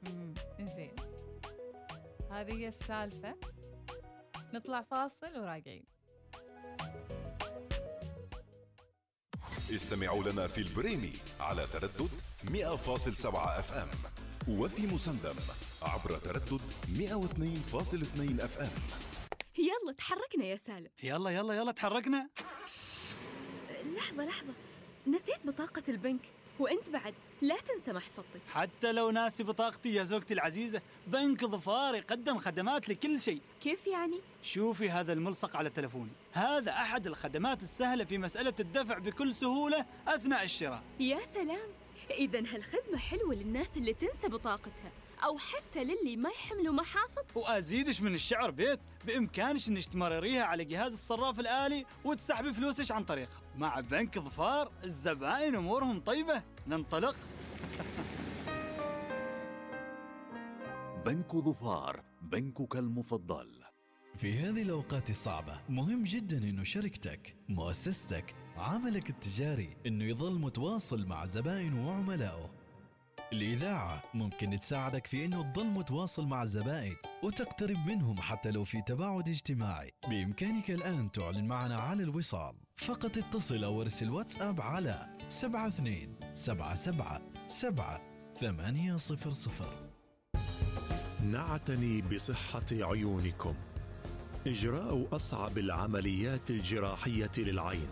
مم. 0.02 0.34
زين 0.60 0.94
هذه 2.30 2.52
هي 2.52 2.68
السالفة. 2.68 3.34
نطلع 4.54 4.82
فاصل 4.82 5.40
وراجعين. 5.40 5.84
استمعوا 9.70 10.24
لنا 10.24 10.46
في 10.48 10.58
البريمي 10.60 11.12
على 11.40 11.66
تردد 11.72 12.10
100.7 12.44 13.58
FM 13.58 13.88
وفي 14.58 14.86
مسندم 14.86 15.34
عبر 15.82 16.18
تردد 16.18 16.60
102.2 16.88 18.40
FM. 18.40 18.70
يلا 19.58 19.92
تحركنا 19.98 20.44
يا 20.44 20.56
سالم. 20.56 20.90
يلا 21.02 21.30
يلا 21.30 21.54
يلا 21.54 21.72
تحركنا. 21.72 22.28
لحظة 23.96 24.24
لحظة. 24.24 24.54
نسيت 25.08 25.46
بطاقة 25.46 25.82
البنك 25.88 26.20
وأنت 26.58 26.90
بعد 26.90 27.14
لا 27.42 27.56
تنسى 27.56 27.92
محفظتك. 27.92 28.40
حتى 28.52 28.92
لو 28.92 29.10
ناسي 29.10 29.42
بطاقتي 29.42 29.94
يا 29.94 30.04
زوجتي 30.04 30.34
العزيزة 30.34 30.82
بنك 31.06 31.44
ظفار 31.44 31.94
يقدم 31.94 32.38
خدمات 32.38 32.88
لكل 32.88 33.20
شيء. 33.20 33.40
كيف 33.60 33.86
يعني؟ 33.86 34.20
شوفي 34.42 34.90
هذا 34.90 35.12
الملصق 35.12 35.56
على 35.56 35.70
تلفوني. 35.70 36.10
هذا 36.32 36.72
أحد 36.72 37.06
الخدمات 37.06 37.62
السهلة 37.62 38.04
في 38.04 38.18
مسألة 38.18 38.54
الدفع 38.60 38.98
بكل 38.98 39.34
سهولة 39.34 39.86
أثناء 40.08 40.44
الشراء. 40.44 40.82
يا 41.00 41.20
سلام! 41.34 41.68
إذا 42.10 42.38
هالخدمة 42.38 42.98
حلوة 42.98 43.34
للناس 43.34 43.76
اللي 43.76 43.94
تنسى 43.94 44.28
بطاقتها. 44.28 44.92
أو 45.24 45.38
حتى 45.38 45.84
للي 45.84 46.16
ما 46.16 46.30
يحملوا 46.30 46.72
محافظ. 46.74 47.22
وأزيدش 47.34 48.00
من 48.00 48.14
الشعر 48.14 48.50
بيت 48.50 48.80
بإمكانش 49.06 49.68
إنك 49.68 49.84
تمرريها 49.84 50.44
على 50.44 50.64
جهاز 50.64 50.92
الصراف 50.92 51.40
الآلي 51.40 51.84
وتسحبي 52.04 52.54
فلوسك 52.54 52.90
عن 52.90 53.04
طريقه 53.04 53.36
مع 53.56 53.80
بنك 53.80 54.18
ظفار 54.18 54.72
الزبائن 54.84 55.54
أمورهم 55.54 56.00
طيبة. 56.00 56.42
ننطلق. 56.66 57.16
بنك 61.06 61.36
ظفار 61.36 62.02
بنكك 62.22 62.76
المفضل. 62.76 63.58
في 64.16 64.38
هذه 64.38 64.62
الأوقات 64.62 65.10
الصعبة 65.10 65.60
مهم 65.68 66.04
جدا 66.04 66.38
أنه 66.38 66.64
شركتك 66.64 67.36
مؤسستك 67.48 68.34
عملك 68.56 69.10
التجاري 69.10 69.76
أنه 69.86 70.04
يظل 70.04 70.38
متواصل 70.38 71.06
مع 71.06 71.26
زبائنه 71.26 71.88
وعملائه 71.88 72.50
الإذاعة 73.32 74.02
ممكن 74.14 74.58
تساعدك 74.60 75.06
في 75.06 75.24
أنه 75.24 75.52
تظل 75.52 75.66
متواصل 75.66 76.26
مع 76.26 76.42
الزبائن 76.42 76.96
وتقترب 77.22 77.76
منهم 77.86 78.16
حتى 78.16 78.50
لو 78.50 78.64
في 78.64 78.82
تباعد 78.82 79.28
اجتماعي 79.28 79.92
بإمكانك 80.08 80.70
الآن 80.70 81.12
تعلن 81.12 81.44
معنا 81.44 81.76
على 81.76 82.02
الوصال 82.02 82.54
فقط 82.76 83.18
اتصل 83.18 83.64
أو 83.64 83.82
ارسل 83.82 84.10
واتساب 84.10 84.60
على 84.60 85.16
72 85.28 86.16
77 86.34 87.20
7 87.48 88.00
800 88.40 88.96
نعتني 91.22 92.02
بصحة 92.02 92.66
عيونكم. 92.72 93.54
إجراء 94.46 95.08
أصعب 95.12 95.58
العمليات 95.58 96.50
الجراحية 96.50 97.30
للعين. 97.38 97.88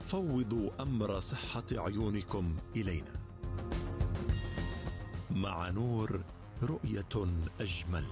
فوضوا 0.00 0.82
أمر 0.82 1.20
صحة 1.20 1.64
عيونكم 1.72 2.56
إلينا. 2.76 3.12
مع 5.30 5.70
نور 5.70 6.24
رؤية 6.62 7.32
أجمل. 7.60 8.04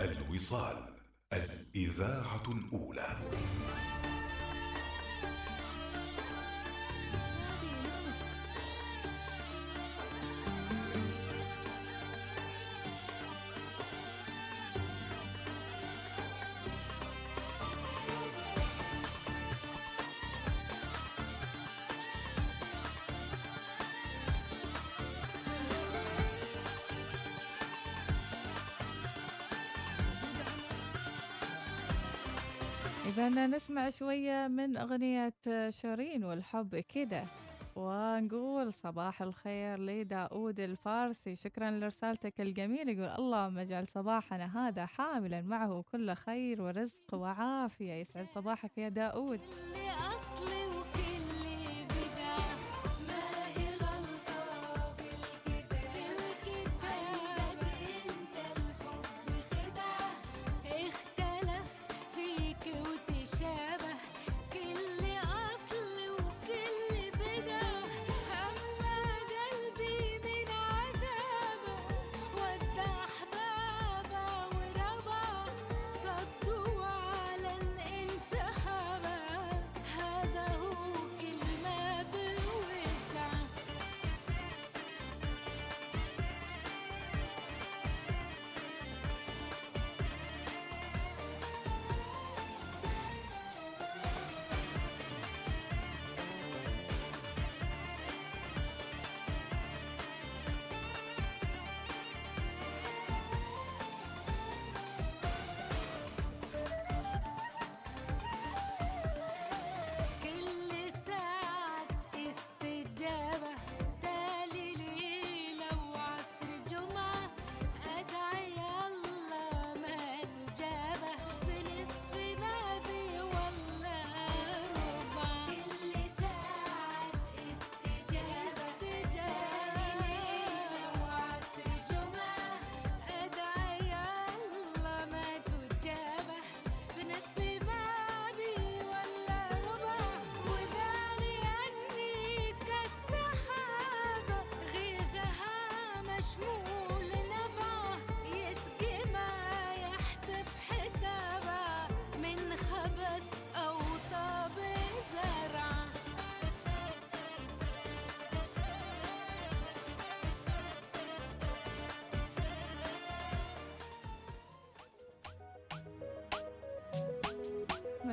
الوصال 0.00 0.76
الإذاعة 1.32 2.42
الأولى. 2.48 3.16
نسمع 33.60 33.90
شوية 33.90 34.48
من 34.48 34.76
أغنية 34.76 35.32
شيرين 35.68 36.24
والحب 36.24 36.76
كده. 36.76 37.24
ونقول 37.76 38.72
صباح 38.72 39.22
الخير 39.22 39.78
لداود 39.78 40.60
الفارسي. 40.60 41.36
شكرا 41.36 41.70
لرسالتك 41.70 42.40
الجميلة. 42.40 42.92
يقول 42.92 43.08
اللهم 43.18 43.58
اجعل 43.58 43.88
صباحنا 43.88 44.68
هذا 44.68 44.86
حاملا. 44.86 45.40
معه 45.40 45.84
كل 45.92 46.14
خير 46.14 46.62
ورزق 46.62 47.14
وعافية. 47.14 47.92
يسعد 47.92 48.26
صباحك 48.34 48.78
يا 48.78 48.88
داود. 48.88 49.40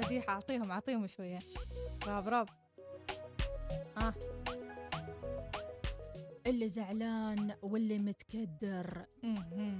مديحة 0.07 0.33
أعطيهم 0.33 0.71
أعطيهم 0.71 1.07
شوية. 1.07 1.39
راب 2.07 2.27
راب. 2.27 2.49
آه. 3.97 4.13
اللي 6.47 6.69
زعلان 6.69 7.55
واللي 7.61 7.99
متكدر. 7.99 9.05
مهم. 9.23 9.79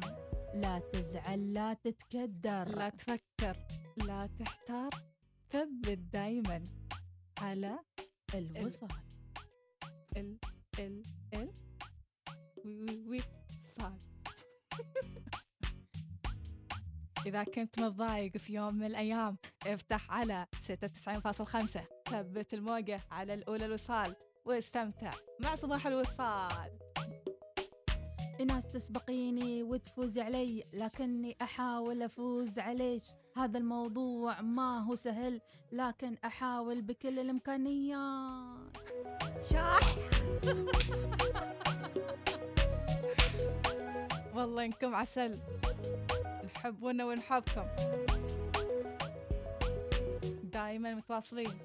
لا 0.54 0.80
تزعل 0.80 1.54
لا 1.54 1.74
تتكدر. 1.74 2.76
لا 2.76 2.90
تفكر 2.90 3.58
لا 3.98 4.30
تحتار. 4.40 4.90
ثبت 5.50 5.98
دايما 5.98 6.64
على 7.40 7.80
الوصال. 8.36 8.90
ال 10.18 10.38
ال 10.80 11.04
ال 11.34 11.54
وي 12.66 12.80
وي 12.82 13.04
وي 13.08 13.22
صال 13.70 13.98
إذا 17.26 17.44
كنت 17.44 17.80
متضايق 17.80 18.38
في 18.38 18.54
يوم 18.54 18.76
من 18.76 18.86
الأيام 18.86 19.38
افتح 19.74 20.12
على 20.12 20.46
96.5 20.56 21.80
ثبت 22.10 22.54
الموجة 22.54 23.02
على 23.12 23.34
الأولى 23.34 23.66
الوصال 23.66 24.16
واستمتع 24.46 25.12
مع 25.40 25.56
صباح 25.56 25.88
الوصال. 25.88 26.72
ناس 28.48 28.68
تسبقيني 28.68 29.64
وتفوز 29.64 30.18
علي 30.20 30.64
لكني 30.74 31.38
أحاول 31.42 32.04
أفوز 32.04 32.60
عليش 32.60 33.04
هذا 33.38 33.58
الموضوع 33.58 34.42
ما 34.42 34.80
هو 34.80 34.96
سهل 34.96 35.42
لكن 35.72 36.18
أحاول 36.26 36.82
بكل 36.82 37.20
الإمكانيات. 37.20 38.78
شاح! 39.52 39.80
والله 44.36 44.66
إنكم 44.66 44.96
عسل. 44.96 45.40
نحبونا 46.46 47.06
ونحبكم. 47.06 47.66
دائما 50.58 50.94
متواصلين 50.94 51.60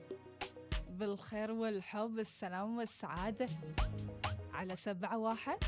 بالخير 0.88 1.50
والحب 1.50 2.18
السلام 2.18 2.78
والسعادة. 2.78 3.48
على 4.52 4.76
سبعة 4.76 5.18
واحد 5.18 5.58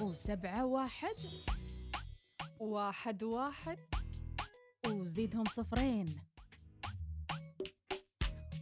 وسبعة 0.00 0.66
واحد 0.66 1.14
واحد 2.60 3.22
واحد 3.22 3.78
وزيدهم 4.86 5.44
صفرين. 5.44 6.16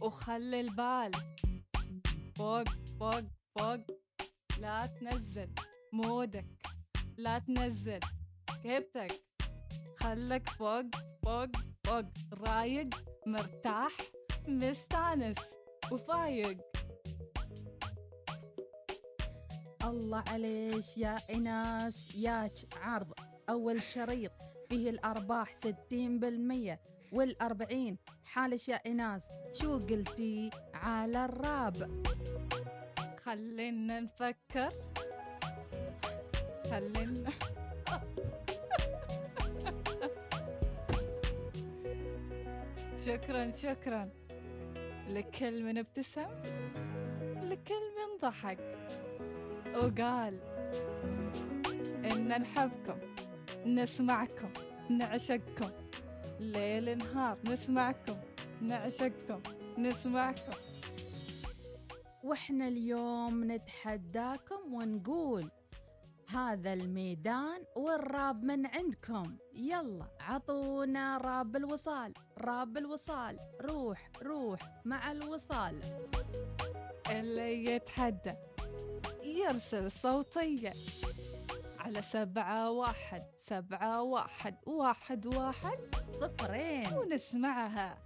وخلي 0.01 0.59
البال 0.61 1.11
فوق 2.35 2.69
فوق 2.99 3.23
فوق. 3.57 3.79
لا 4.57 4.85
تنزل 4.85 5.49
مودك 5.93 6.45
لا 7.17 7.39
تنزل 7.39 7.99
كيبتك. 8.63 9.23
خلك 9.99 10.49
فوق 10.49 10.85
فوق. 11.23 11.70
فوق 11.91 12.05
رايق 12.47 12.87
مرتاح 13.25 13.91
مستانس 14.47 15.37
وفايق. 15.91 16.57
الله 19.83 20.23
عليش 20.27 20.97
يا 20.97 21.17
إناس 21.29 22.15
ياك 22.15 22.53
عرض 22.81 23.13
أول 23.49 23.81
شريط 23.81 24.31
فيه 24.69 24.89
الأرباح 24.89 25.53
60% 25.53 26.79
والأربعين. 27.11 27.97
حالش 28.23 28.69
يا 28.69 28.75
إناس 28.75 29.23
شو 29.53 29.77
قلتي 29.77 30.49
على 30.73 31.25
الراب؟ 31.25 32.03
خلينا 33.23 33.99
نفكر. 33.99 34.73
خلينا 36.69 37.31
شكرا 43.05 43.51
شكرا. 43.51 44.09
لكل 45.07 45.63
من 45.63 45.77
ابتسم 45.77 46.27
لكل 47.41 47.83
من 47.97 48.17
ضحك. 48.21 48.77
وقال 49.75 50.39
إن 52.11 52.41
نحبكم 52.41 52.99
نسمعكم 53.65 54.53
نعشقكم. 54.89 55.69
ليل 56.39 56.97
نهار 56.97 57.37
نسمعكم 57.45 58.17
نعشقكم 58.61 59.41
نسمعكم. 59.77 60.53
وإحنا 62.23 62.67
اليوم 62.67 63.51
نتحداكم 63.51 64.73
ونقول 64.73 65.51
هذا 66.33 66.73
الميدان 66.73 67.65
والراب 67.75 68.43
من 68.43 68.65
عندكم. 68.65 69.37
يلا 69.53 70.05
عطونا 70.19 71.17
راب 71.17 71.55
الوصال. 71.55 72.13
راب 72.37 72.77
الوصال. 72.77 73.39
روح 73.61 74.09
روح 74.23 74.59
مع 74.85 75.11
الوصال. 75.11 75.81
اللي 77.09 77.65
يتحدى. 77.65 78.33
يرسل 79.23 79.91
صوتية 79.91 80.73
على 81.79 82.01
سبعة 82.01 82.71
واحد 82.71 83.23
سبعة 83.39 84.01
واحد 84.01 84.55
واحد 84.65 85.25
واحد. 85.25 85.79
صفرين. 86.11 86.93
ونسمعها. 86.93 87.97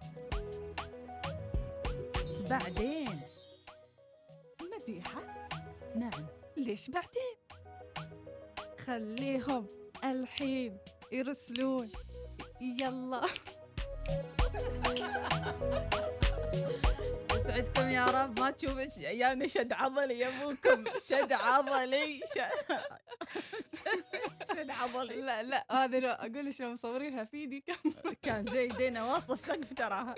بعدين. 2.50 3.20
مديحة؟ 4.62 5.48
نعم. 5.96 6.26
ليش 6.58 6.90
بعدين؟ 6.90 7.35
خليهم 8.88 9.68
الحين 10.04 10.78
يرسلون. 11.12 11.90
يلا. 12.62 13.22
يسعدكم 17.36 17.90
يا 17.90 18.06
رب. 18.06 18.40
ما 18.40 18.52
تشوف 18.52 18.78
ايامنا 19.00 19.48
شد 19.48 19.74
عضلي 19.74 20.20
يا 20.20 20.28
أبوكم. 20.28 20.84
شد 21.08 21.32
عضلي. 21.32 22.20
شد 24.50 24.70
عضلي. 24.70 25.22
لا 25.22 25.44
لا 25.44 25.66
هذا 25.72 26.00
لا 26.00 26.26
أقول 26.26 26.54
شلون 26.54 26.74
مصورينها 26.74 27.24
في 27.24 27.38
ايدي 27.38 27.64
كان 28.22 28.46
زي 28.52 28.64
يدينا 28.66 29.04
واصلة 29.04 29.34
السقف 29.34 29.74
تراها 29.74 30.16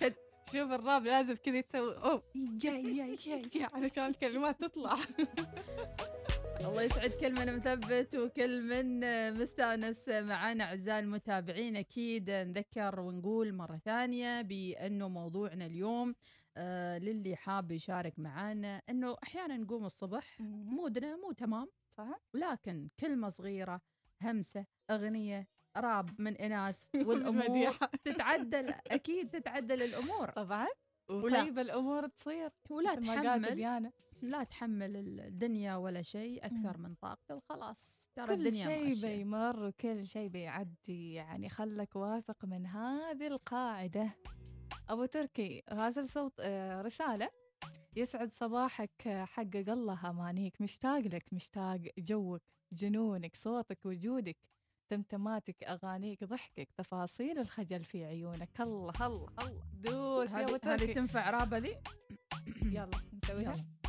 شد. 0.00 0.14
شوف 0.52 0.72
الراب 0.72 1.04
لازم 1.04 1.34
كذا 1.34 1.60
تسوي 1.60 1.96
أوه 1.96 2.22
يا 2.64 2.72
يا 2.72 3.16
يا 3.26 3.42
يا 3.54 3.68
علشان 3.74 4.06
الكلمات 4.06 4.60
تطلع. 4.60 4.96
الله 6.68 6.82
يسعد 6.82 7.10
كل 7.10 7.32
من 7.32 7.56
مثبت 7.56 8.16
وكل 8.16 8.62
من 8.62 9.00
مستأنس 9.40 10.08
معنا 10.08 10.64
أعزائي 10.64 10.98
المتابعين. 10.98 11.76
أكيد 11.76 12.30
نذكر 12.30 13.00
ونقول 13.00 13.54
مرة 13.54 13.76
ثانية 13.76 14.42
بأنه 14.42 15.08
موضوعنا 15.08 15.66
اليوم 15.66 16.14
آه 16.56 16.98
للي 16.98 17.36
حاب 17.36 17.72
يشارك 17.72 18.18
معنا 18.18 18.82
أنه 18.88 19.16
أحيانا 19.22 19.56
نقوم 19.56 19.84
الصبح 19.84 20.40
مودنا 20.40 21.16
مو 21.16 21.32
تمام 21.32 21.68
صح 21.88 22.20
لكن 22.34 22.88
كلمة 23.00 23.28
صغيرة 23.28 23.80
همسة 24.22 24.66
أغنية 24.90 25.48
راب 25.76 26.20
من 26.20 26.36
إناس 26.36 26.90
والأمور. 27.06 27.72
تتعدل 28.04 28.74
أكيد 28.86 29.30
تتعدل 29.30 29.82
الأمور. 29.82 30.30
طبعا. 30.30 30.66
وطيب 31.08 31.58
الأمور 31.58 32.06
تصير 32.06 32.50
ولا 32.70 32.94
تحمل 32.94 33.82
لا 34.22 34.44
تحمل 34.44 34.96
الدنيا 35.20 35.76
ولا 35.76 36.02
شيء 36.02 36.46
أكثر 36.46 36.78
من 36.78 36.94
طاقته 36.94 37.34
وخلاص. 37.34 38.08
ترى 38.14 38.26
كل 38.26 38.32
الدنيا 38.32 38.64
شيء 38.64 38.84
ماشية. 38.84 39.16
بيمر 39.16 39.64
وكل 39.64 40.04
شيء 40.06 40.28
بيعدي 40.28 41.12
يعني 41.12 41.48
خلك 41.48 41.96
واثق 41.96 42.44
من 42.44 42.66
هذه 42.66 43.26
القاعدة. 43.26 44.10
أبو 44.88 45.04
تركي 45.04 45.62
راسل 45.72 46.08
صوت 46.08 46.32
آه، 46.40 46.82
رسالة. 46.82 47.30
يسعد 47.96 48.30
صباحك 48.30 49.06
آه، 49.06 49.24
حقق 49.24 49.64
الله 49.68 50.10
أمانيك. 50.10 50.60
مشتاق 50.60 51.00
لك 51.00 51.32
مشتاق 51.32 51.80
جوك 51.98 52.42
جنونك 52.72 53.36
صوتك 53.36 53.86
وجودك 53.86 54.36
تمتماتك 54.88 55.64
أغانيك 55.64 56.24
ضحكك 56.24 56.70
تفاصيل 56.76 57.38
الخجل 57.38 57.84
في 57.84 58.04
عيونك. 58.04 58.60
الله 58.60 59.06
الله 59.06 59.28
الله. 59.38 59.62
دوس 59.74 60.30
يا 60.30 60.44
أبو 60.44 60.54
هذه 60.54 60.60
هذه 60.64 60.78
تركي. 60.78 60.92
تنفع 60.92 61.30
رابه 61.30 61.58
ذي؟ 61.58 61.76
يلا 62.62 62.90
نسويها. 63.24 63.81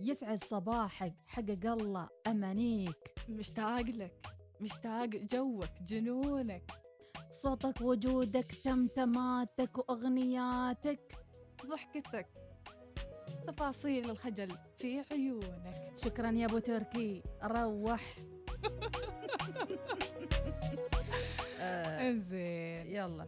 يسعد 0.00 0.44
صباحك 0.44 1.14
حقق 1.26 1.66
الله 1.66 2.08
أمانيك. 2.26 3.14
مشتاق 3.28 3.80
لك 3.80 4.26
مشتاق 4.60 5.06
جوك 5.06 5.82
جنونك. 5.86 6.72
صوتك 7.30 7.80
وجودك 7.80 8.52
تمتماتك 8.64 9.78
وأغنياتك. 9.78 11.18
ضحكتك 11.66 12.26
تفاصيل 13.46 14.10
الخجل 14.10 14.48
في 14.78 15.04
عيونك. 15.12 15.92
شكرا 16.04 16.30
يا 16.30 16.46
أبو 16.46 16.58
تركي 16.58 17.22
روح. 17.44 18.16
إنزين. 22.08 22.86
يلا. 22.86 23.26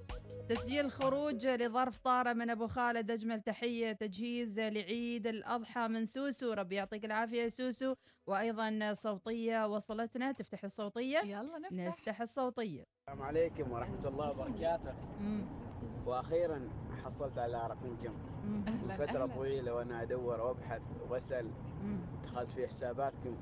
تسجيل 0.49 0.91
خروج 0.91 1.47
لظرف 1.47 1.99
طارة 1.99 2.33
من 2.33 2.51
أبو 2.51 2.67
خالد 2.67 3.11
أجمل 3.11 3.41
تحية 3.41 3.93
تجهيز 3.93 4.61
لعيد 4.61 5.27
الأضحى 5.27 5.89
من 5.89 6.05
سوسو. 6.05 6.53
ربي 6.53 6.75
يعطيك 6.75 7.05
العافية 7.05 7.43
يا 7.43 7.49
سوسو. 7.49 7.95
وأيضا 8.27 8.93
صوتية 8.95 9.67
وصلتنا. 9.67 10.33
تفتح 10.33 10.65
الصوتية؟ 10.65 11.19
يلا 11.19 11.59
نفتح. 11.59 11.73
نفتح 11.73 12.21
الصوتية. 12.21 12.85
السلام 13.09 13.23
عليكم 13.23 13.73
ورحمة 13.73 14.09
الله 14.09 14.31
وبركاته. 14.31 14.93
مم. 15.21 15.47
وأخيرا 16.07 16.69
حصلت 17.05 17.39
على 17.39 17.67
رقمكم. 17.67 18.13
من 18.45 18.89
فترة 18.89 19.25
أهلاً. 19.25 19.27
طويلة 19.27 19.75
وأنا 19.75 20.03
أدور 20.03 20.41
وأبحث 20.41 20.83
وأسأل. 21.11 21.51
أخذت 22.25 22.49
في 22.49 22.67
حساباتكم. 22.67 23.37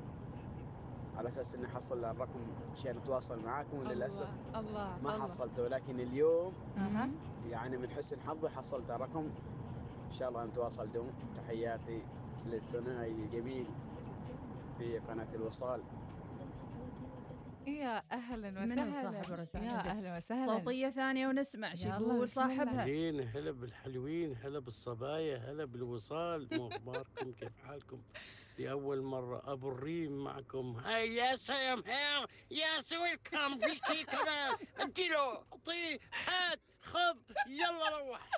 على 1.17 1.27
أساس 1.27 1.55
إني 1.55 1.65
أحصل 1.65 2.05
على 2.05 2.15
الرقم 2.15 2.39
عشان 2.71 2.97
أتواصل 2.97 3.39
معاكم 3.45 3.77
وللأسف 3.77 4.29
الله 4.55 4.59
الله 4.59 4.97
ما 5.03 5.15
الله. 5.15 5.23
حصلته 5.23 5.63
ولكن 5.63 5.99
اليوم 5.99 6.53
أها. 6.77 7.09
يعني 7.49 7.77
من 7.77 7.89
حسن 7.89 8.19
حظي 8.19 8.49
حصلت 8.49 8.91
الرقم 8.91 9.29
إن 10.07 10.11
شاء 10.11 10.29
الله 10.29 10.45
نتواصل. 10.45 10.91
دوم. 10.91 11.11
تحياتي 11.35 12.01
للثنائي 12.45 13.11
الجميل 13.11 13.65
في 14.77 14.99
قناة 14.99 15.35
الوصال. 15.35 15.81
يا 17.67 18.03
أهلا 18.11 18.51
من 18.51 18.71
وسهلا. 18.71 19.11
صاحب 19.11 19.33
الرسالة؟ 19.33 19.65
يا. 19.65 19.79
أهلا 19.79 20.17
وسهلا. 20.17 20.59
صوتية 20.59 20.89
ثانية 20.89 21.27
ونسمع. 21.27 21.75
شو 21.75 21.87
يقول. 21.87 22.29
صاحبها؟ 22.29 22.81
أهلين 22.81 23.27
هلا 23.27 23.51
بالحلوين 23.51 24.35
هلا 24.43 24.59
بالصبايا 24.59 25.37
هلا 25.37 25.65
بالوصال. 25.65 26.47
مو 26.51 26.67
اخباركم 26.67 27.31
كيف 27.31 27.57
حالكم؟ 27.67 28.01
لأول 28.57 29.01
مرة 29.01 29.41
أبو 29.45 29.69
الريم 29.69 30.23
معكم. 30.23 30.75
هاي 30.85 31.15
يا 31.15 31.35
سام 31.35 31.83
هير 31.85 32.27
يا 32.51 32.81
سوي 32.81 33.17
كم 33.17 33.59
فيكي 33.59 34.03
كذا 34.03 34.57
اديله 34.79 35.33
اعطيه 35.35 35.99
هات 36.27 36.59
خذ 36.81 37.17
يلا 37.47 37.89
روح. 37.97 38.29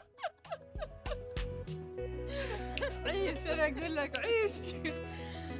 عيش 3.05 3.47
أنا 3.47 3.63
أقول 3.67 3.95
لك 3.95 4.19
عيش. 4.19 4.73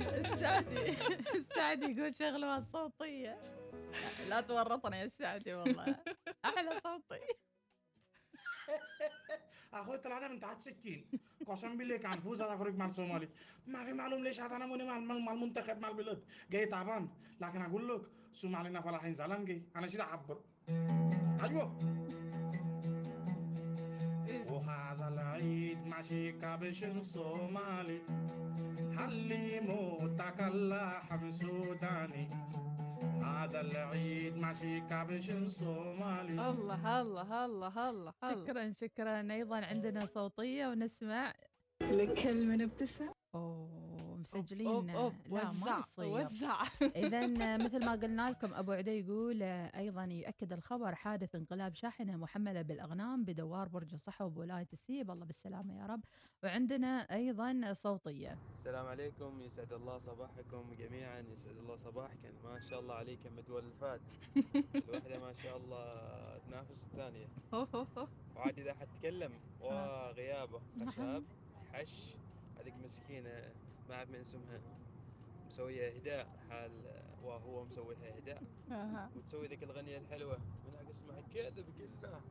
السعدي 0.02 0.96
السعدي 1.36 1.86
يقول 1.98 2.16
شغلوا 2.16 2.58
الصوتية 2.58 3.38
لا 4.28 4.42
تورطنا 4.42 4.98
يا 4.98 5.04
السعدي 5.06 5.54
والله. 5.54 5.96
أحلى 6.46 6.80
صوتية 6.84 7.40
أخوي 9.74 9.98
طلعنا 9.98 10.28
من 10.28 10.40
تحت 10.40 10.62
سكين. 10.62 11.06
قسم 11.46 11.78
بالله 11.78 11.98
كان 11.98 12.20
فوز 12.20 12.42
على 12.42 12.58
فريق 12.58 12.76
مع 12.76 12.86
الصومالي 12.86 13.30
ما 13.68 13.86
في 13.86 13.94
معلوم 13.94 14.24
ليش 14.24 14.40
أنا 14.40 14.66
موني 14.66 14.84
مع 14.84 15.00
مع 15.00 15.34
المنتخب 15.34 15.80
مع 15.80 15.90
البلد 15.90 16.24
جاي 16.52 16.66
تعبان. 16.66 17.10
لكن 17.42 17.62
أقول 17.62 17.90
لك 17.90 18.02
صومالينا 18.34 18.82
فلاحين 18.82 19.14
زعلان 19.14 19.46
جاي. 19.46 19.64
أنا 19.76 19.88
شيء 19.88 20.02
اعبر 20.02 20.38
أيوه. 21.44 21.66
وهذا 24.52 25.08
العيد 25.08 25.86
ماشي 25.88 26.32
كابش 26.32 26.86
صومالي. 27.02 28.02
حلي 28.98 29.60
موتك 29.60 30.40
اللحم 30.40 31.32
سوداني. 31.32 32.30
هذا 33.30 33.62
العيد 33.62 34.38
ماشي 34.38 34.82
كابش 34.90 35.28
صومالي. 35.48 36.50
الله 36.50 37.02
الله 37.02 37.46
الله 37.46 37.90
الله. 37.90 38.14
شكرا 38.32 38.74
شكرا. 38.82 39.32
أيضا 39.32 39.58
عندنا 39.66 40.06
صوتية 40.06 40.68
ونسمع. 40.68 41.34
لكل 41.82 42.48
من 42.48 42.62
ابتسم. 42.62 43.10
أوه. 43.36 43.89
مسجلين. 44.20 44.68
أوب 44.68 44.90
أوب 44.90 45.14
لا 45.32 45.50
وزع 45.50 45.52
ما 45.52 45.80
يصير. 45.80 46.06
وزع. 46.06 46.64
إذا 47.06 47.28
مثل 47.58 47.86
ما 47.86 47.92
قلنا 47.92 48.30
لكم 48.30 48.54
أبو 48.54 48.72
عدي 48.72 49.00
يقول 49.00 49.44
آه، 49.44 49.80
أيضا 49.80 50.04
يؤكد 50.04 50.54
الخبر 50.54 50.96
حادث 50.96 51.36
انقلاب 51.36 51.76
شاحنة 51.76 52.18
محملة 52.18 52.62
بالأغنام 52.62 53.24
بدوار 53.26 53.68
برج 53.68 53.94
الصحو 53.94 54.30
بولاية 54.30 54.68
السيب. 54.74 55.12
الله 55.12 55.26
بالسلامة 55.26 55.80
يا 55.80 55.86
رب. 55.86 56.02
وعندنا 56.44 57.08
أيضا 57.16 57.74
صوتية. 57.74 58.38
السلام 58.60 58.86
عليكم 58.86 59.42
يسعد 59.42 59.74
الله 59.74 59.98
صباحكم 59.98 60.74
جميعا. 60.80 61.20
يسعد 61.20 61.58
الله 61.58 61.76
صباحكم 61.76 62.30
ما 62.44 62.60
شاء 62.60 62.80
الله 62.80 62.94
عليكم 62.96 63.36
متولفات 63.38 64.02
الواحدة 64.76 65.20
ما 65.20 65.34
شاء 65.34 65.58
الله 65.58 65.84
تنافس 66.48 66.86
الثانية. 66.86 67.28
وعاد 68.36 68.60
إذا 68.60 68.74
حتكلم 68.74 69.32
وغيابه 69.62 70.62
خشاب 70.88 71.24
حش 71.74 72.16
هذيك 72.60 72.74
مسكينة. 72.84 73.54
ما 73.90 73.96
أعرف 73.96 74.10
من 74.10 74.16
اسمها 74.20 74.62
مسوية 75.48 75.96
إهداء 75.98 76.28
حال 76.50 76.72
وهو 77.24 77.66
مسوي 77.66 77.96
لها 77.96 78.16
إهداء. 78.18 78.44
وتسوي 79.16 79.48
ذيك 79.48 79.64
الغنية 79.64 79.98
الحلوة. 79.98 80.38
من 80.82 80.88
اسمها 80.90 81.22
كذب 81.22 81.66
قله 82.04 82.22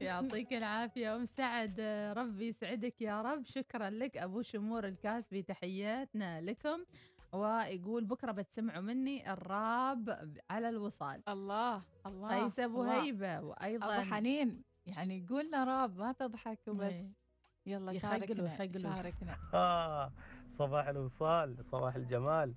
يعطيك 0.00 0.52
العافية. 0.52 1.16
أم 1.16 1.24
سعد 1.24 1.76
آه، 1.80 2.12
ربي 2.12 2.48
يسعدك 2.48 3.02
يا 3.02 3.22
رب. 3.22 3.44
شكرا 3.44 3.90
لك. 3.90 4.16
أبو 4.16 4.42
شمور 4.42 4.86
الكاسبي 4.86 5.42
تحياتنا 5.42 6.40
لكم. 6.40 6.84
ويقول 7.32 8.04
بكرة 8.04 8.32
بتسمعوا 8.32 8.80
مني 8.82 9.32
الراب 9.32 10.32
على 10.50 10.68
الوصال. 10.68 11.22
الله 11.28 11.82
الله. 12.06 12.44
قيس 12.44 12.58
أبو 12.60 12.82
الله. 12.82 13.02
هيبة. 13.02 13.40
وأيضا 13.40 13.96
أبو 13.96 14.10
حنين. 14.14 14.62
يعني 14.86 15.26
قولنا 15.30 15.64
راب 15.64 15.98
ما 15.98 16.12
تضحك 16.12 16.58
وبس. 16.68 16.92
إيه. 16.92 17.23
يلا 17.66 17.92
شاركنا. 17.92 18.56
شاركنا 18.78 19.36
آه 19.54 20.10
صباح 20.58 20.88
الوصال 20.88 21.64
صباح 21.64 21.94
الجمال. 21.94 22.54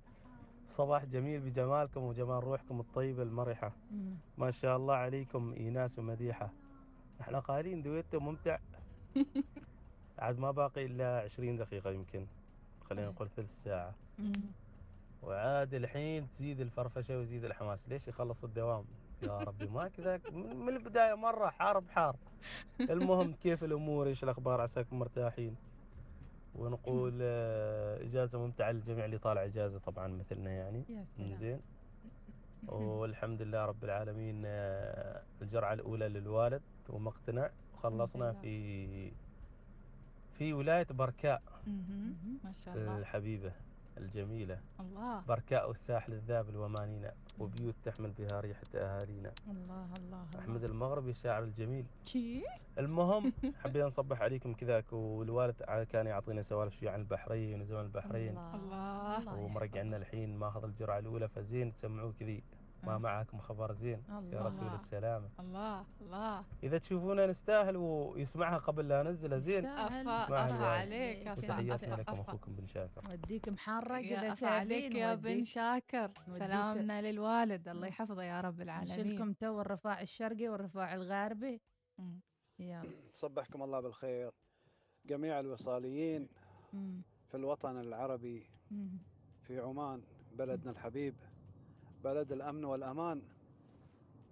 صباح 0.68 1.04
جميل 1.04 1.40
بجمالكم 1.40 2.00
وجمال 2.02 2.44
روحكم 2.44 2.80
الطيبة 2.80 3.22
المرحة. 3.22 3.72
مم. 3.90 4.14
ما 4.38 4.50
شاء 4.50 4.76
الله 4.76 4.94
عليكم 4.94 5.52
إيناس 5.52 5.98
ومديحة. 5.98 6.50
إحنا 7.20 7.38
قايلين 7.38 7.82
دويتو 7.82 8.20
ممتع. 8.20 8.58
عاد 10.18 10.38
ما 10.38 10.50
باقي 10.50 10.84
إلا 10.86 11.20
20 11.20 11.56
دقيقة 11.56 11.90
يمكن 11.90 12.26
خلينا 12.90 13.08
نقول 13.08 13.28
ثلث 13.36 13.50
ساعة. 13.64 13.94
وعاد 15.22 15.74
الحين 15.74 16.28
تزيد 16.30 16.60
الفرفشة 16.60 17.18
ويزيد 17.18 17.44
الحماس. 17.44 17.88
ليش 17.88 18.08
يخلص 18.08 18.44
الدوام؟ 18.44 18.84
يا 19.22 19.38
ربي 19.38 19.66
ما 19.66 19.88
كذا 19.88 20.20
من 20.32 20.56
من 20.56 20.76
البداية 20.76 21.14
مرة 21.14 21.50
حار 21.50 21.78
بحار. 21.78 22.16
المهم 22.90 23.34
كيف 23.42 23.64
الأمور؟ 23.64 24.06
إيش 24.06 24.24
الأخبار؟ 24.24 24.60
عساكم 24.60 24.98
مرتاحين؟ 24.98 25.56
ونقول 26.54 27.18
آه، 27.22 28.02
إجازة 28.04 28.38
ممتعة 28.38 28.70
للجميع 28.72 29.04
اللي 29.04 29.18
طالع 29.18 29.44
إجازة 29.44 29.78
طبعا 29.78 30.08
مثلنا 30.08 30.50
يعني. 30.50 30.84
يا 30.88 31.04
سلام. 31.16 31.34
زين 31.34 31.60
والحمد 32.68 33.42
لله 33.42 33.64
رب 33.64 33.84
العالمين 33.84 34.42
آه، 34.46 35.22
الجرعة 35.42 35.72
الأولى 35.72 36.08
للوالد 36.08 36.62
ومقتنع. 36.88 37.50
وخلصنا 37.74 38.32
في 38.32 39.12
في 40.38 40.52
ولاية 40.52 40.86
بركاء. 40.90 41.42
ما 42.44 42.52
شاء 42.64 42.74
الله. 42.74 42.98
الحبيبة. 42.98 43.52
الجميلة. 43.98 44.60
الله. 44.80 45.20
بركاء 45.28 45.68
والساحل 45.68 46.12
الذاب 46.12 46.48
الومانينا 46.48 47.12
وبيوت 47.38 47.74
تحمل 47.84 48.10
بها 48.10 48.40
ريحة 48.40 48.62
أهالينا. 48.74 49.32
الله 49.50 49.88
الله 49.98 50.26
أحمد 50.38 50.64
المغربي 50.64 51.10
الشاعر 51.10 51.42
الجميل. 51.42 51.86
كيف 52.06 52.44
المهم 52.78 53.32
حبينا 53.64 53.86
نصبح 53.86 54.22
عليكم 54.22 54.54
كذاك 54.54 54.92
والوالد 54.92 55.54
كان 55.90 56.06
يعطينا 56.06 56.42
سوالف 56.42 56.80
شوية 56.80 56.90
عن 56.90 57.00
البحرين 57.00 57.62
وزمن 57.62 57.80
البحرين. 57.80 58.38
الله. 58.38 59.34
ومرجعنا 59.34 59.96
الحين 59.96 60.36
ماخذ 60.36 60.64
الجرعة 60.64 60.98
الأولى 60.98 61.28
فزين 61.28 61.72
تسمعوه 61.72 62.12
كذي. 62.20 62.42
ما 62.82 62.94
آه. 62.94 62.98
معكم 62.98 63.38
خبر 63.38 63.72
زين 63.72 64.02
يا. 64.32 64.42
رسول 64.42 64.74
السلامة 64.74 65.28
الله 65.40 65.86
الله. 66.00 66.44
إذا 66.62 66.78
تشوفونا 66.78 67.26
نستاهل 67.26 67.76
ويسمعها 67.76 68.58
قبل 68.58 68.88
لا 68.88 69.00
أنزلها 69.00 69.38
زين. 69.38 69.66
أفا 69.66 70.24
أفا. 70.24 70.66
عليك 70.66 71.26
أفا 71.26 71.38
وتحياتنا 71.38 71.94
لكم 71.94 72.20
أخوكم 72.20 72.52
بن 72.52 72.66
شاكر. 72.66 73.10
وديك 73.10 73.48
محرق 73.48 74.18
أفا 74.32 74.46
عليك 74.46 74.94
يا 74.94 75.14
بن 75.14 75.44
شاكر. 75.44 76.10
سلامنا 76.32 77.02
للوالد. 77.02 77.68
الله 77.68 77.86
يحفظه 77.86 78.22
يا 78.22 78.40
رب 78.40 78.60
العالمين. 78.60 78.98
نشيلكم 79.00 79.32
تو 79.32 79.60
الرفاع 79.60 80.00
الشرقي 80.02 80.48
والرفاع 80.48 80.94
الغاربي 80.94 81.60
مم. 81.98 82.20
يلا. 82.58 82.90
صبحكم 83.12 83.62
الله 83.62 83.80
بالخير. 83.80 84.32
جميع 85.06 85.40
الوصاليين. 85.40 86.28
في 87.28 87.34
الوطن 87.34 87.80
العربي. 87.80 88.46
في 89.42 89.60
عمان 89.60 90.02
بلدنا 90.32 90.70
الحبيب. 90.70 91.14
بلد 92.04 92.32
الأمن 92.32 92.64
والأمان. 92.64 93.22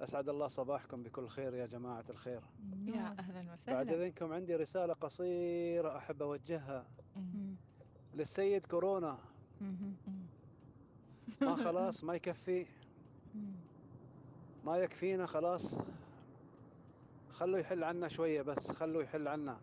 أسعد 0.00 0.28
الله 0.28 0.46
صباحكم 0.46 1.02
بكل 1.02 1.28
خير 1.28 1.54
يا 1.54 1.66
جماعة 1.66 2.04
الخير. 2.10 2.40
يا 2.86 3.16
أهلا 3.18 3.42
بعد 3.42 3.58
وسهلا 3.58 3.94
إذنكم 3.94 4.32
عندي 4.32 4.56
رسالة 4.56 4.94
قصيرة 4.94 5.96
أحب 5.96 6.22
أوجهها. 6.22 6.86
للسيد 8.14 8.66
كورونا. 8.66 9.18
ما 11.40 11.56
خلاص 11.56 12.04
ما 12.04 12.14
يكفي. 12.14 12.66
ما 14.64 14.76
يكفينا 14.76 15.26
خلاص. 15.26 15.74
خلوا 17.32 17.58
يحل 17.58 17.84
عنا 17.84 18.08
شوية 18.08 18.42
بس 18.42 18.70
خلوا 18.70 19.02
يحل 19.02 19.28
عنا. 19.28 19.58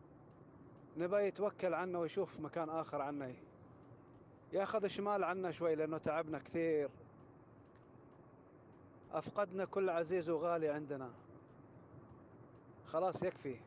نبى 0.98 1.18
يتوكل 1.18 1.74
عنا 1.74 2.00
ويشوف 2.00 2.40
مكان 2.40 2.70
آخر 2.70 3.02
عنا. 3.02 3.34
ياخذ 4.54 4.88
شمال 4.88 5.24
عنا 5.24 5.52
شوي 5.52 5.76
لأنه 5.76 5.98
تعبنا 5.98 6.40
كثير. 6.40 6.90
أفقدنا 9.14 9.66
كل 9.66 9.90
عزيز 9.90 10.30
وغالي 10.30 10.70
عندنا. 10.70 11.12
خلاص 12.86 13.24
يكفي. 13.24 13.60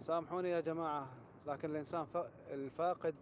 سامحوني 0.00 0.50
يا 0.50 0.60
جماعة 0.60 1.08
لكن 1.46 1.70
الإنسان 1.70 2.06
الفاقد. 2.50 3.14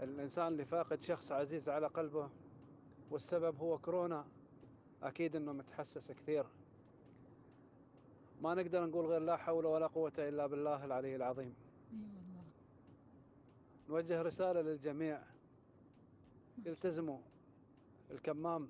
الإنسان 0.00 0.46
اللي 0.46 0.64
فاقد 0.64 1.02
شخص 1.02 1.32
عزيز 1.32 1.68
على 1.68 1.86
قلبه 1.86 2.28
والسبب 3.10 3.60
هو 3.60 3.78
كورونا 3.78 4.24
أكيد 5.02 5.36
إنه 5.36 5.52
متحسس 5.52 6.12
كثير. 6.12 6.46
ما 8.42 8.54
نقدر 8.54 8.86
نقول 8.86 9.06
غير 9.06 9.20
لا 9.20 9.36
حول 9.36 9.66
ولا 9.66 9.86
قوة 9.86 10.12
إلا 10.18 10.46
بالله 10.46 10.84
العلي 10.84 11.16
العظيم. 11.16 11.54
نوجه 13.88 14.22
رسالة 14.22 14.60
للجميع. 14.60 15.22
التزموا. 16.66 17.18
الكمام 18.10 18.68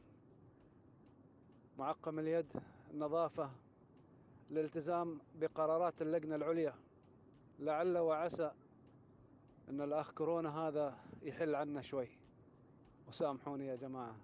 معقم 1.78 2.18
اليد 2.18 2.52
النظافة 2.90 3.50
الالتزام 4.50 5.20
بقرارات 5.34 6.02
اللجنة 6.02 6.36
العليا. 6.36 6.74
لعل 7.58 7.98
وعسى 7.98 8.52
إن 9.68 9.80
الأخ 9.80 10.12
كورونا 10.12 10.58
هذا 10.58 10.98
يحل 11.22 11.54
عنا 11.54 11.80
شوي. 11.82 12.08
وسامحوني 13.08 13.66
يا 13.66 13.76
جماعة. 13.76 14.16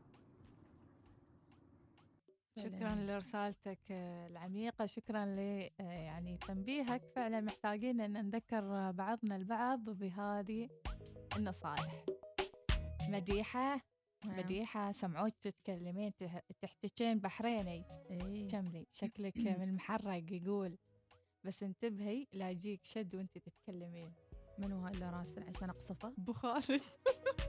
شكرا 2.57 2.95
لرسالتك 2.95 3.93
العميقة 4.31 4.87
شكرا 4.87 5.27
ل 5.27 5.39
يعني 5.81 6.37
تنبيهك. 6.37 7.03
فعلا 7.17 7.41
محتاجين 7.41 8.01
أن 8.01 8.13
نذكر 8.13 8.91
بعضنا 8.91 9.37
البعض 9.37 9.91
بهذه 9.91 10.69
النصائح. 11.37 12.05
مديحة. 13.09 13.92
مديحة 14.25 14.93
سمعوك 14.93 15.33
تتكلمين 15.43 16.17
تح- 16.17 16.41
تحتكين 16.61 17.21
بحريني. 17.21 17.85
إيه. 18.11 18.47
كملي. 18.49 18.87
شكلك 19.01 19.39
من 19.39 19.63
المحرق 19.63 20.33
يقول. 20.33 20.79
بس 21.45 21.63
انتبهي 21.63 22.27
لا 22.33 22.51
يجيك 22.51 22.85
شد 22.85 23.15
وانت 23.15 23.39
تتكلمين. 23.39 24.13
منو 24.59 24.81
هاي 24.81 24.93
اللي 24.93 25.11
راسل 25.11 25.43
عشان 25.43 25.71
أقصفه؟ 25.71 26.09
أبو 26.19 26.33
خالد. 26.33 26.83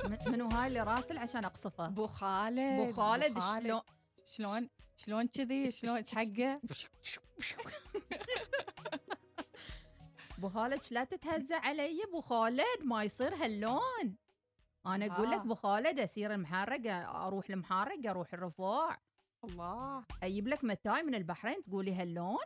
منو 0.28 0.48
هاي 0.50 0.68
اللي 0.68 0.80
راسل 0.80 1.18
عشان 1.18 1.46
أقصفه؟ 1.46 1.86
أبو 1.86 2.08
خالد. 2.08 2.60
أبو 2.60 2.92
خالد 2.92 3.40
شلون؟ 3.40 3.82
شلون؟ 4.26 4.70
شلون 4.98 5.28
كذي؟ 5.28 5.72
شلون 5.72 6.04
حقه؟ 6.06 6.62
أبو 10.38 10.50
خالد 10.50 10.82
لا 10.92 11.04
تتهزأ 11.04 11.56
علي 11.56 12.04
أبو 12.04 12.22
خالد؟ 12.22 12.84
ما 12.84 13.04
يصير 13.04 13.36
هاللون. 13.36 14.16
أنا 14.88 15.06
أقول 15.06 15.32
لك 15.32 15.38
آه. 15.38 15.41
أبو 15.41 15.56
خالد 15.56 16.00
أسير 16.00 16.34
المحرق 16.34 16.91
أروح 17.15 17.50
المحرق 17.50 18.10
أروح 18.10 18.34
الرفاع. 18.34 19.02
الله. 19.43 20.04
أجيب 20.24 20.48
لك 20.48 20.63
متاي 20.63 21.04
من 21.04 21.15
البحرين 21.15 21.63
تقولي 21.63 21.96
هاللون؟ 21.96 22.38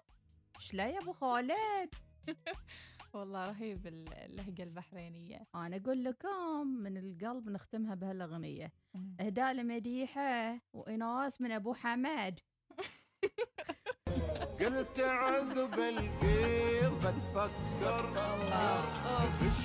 إيش 0.55 0.73
لا 0.73 0.87
يا 0.89 0.99
أبو 0.99 1.13
خالد؟ 1.13 1.89
والله 3.13 3.49
رهيب 3.49 3.87
ال- 3.87 4.13
اللهجة 4.13 4.63
البحرينية. 4.63 5.47
أنا 5.55 5.75
أقول 5.77 6.03
لكم 6.03 6.67
من 6.67 6.97
القلب 6.97 7.49
نختمها 7.49 7.95
بهالأغنية. 7.95 8.71
أهداء 9.19 9.53
لمديحه 9.53 10.59
وإناس 10.73 11.41
من 11.41 11.51
أبو 11.51 11.73
حماد 11.73 12.39
قلت 14.59 14.99
عقب 14.99 15.73
القيض 15.79 16.93
بتفكر 17.07 18.09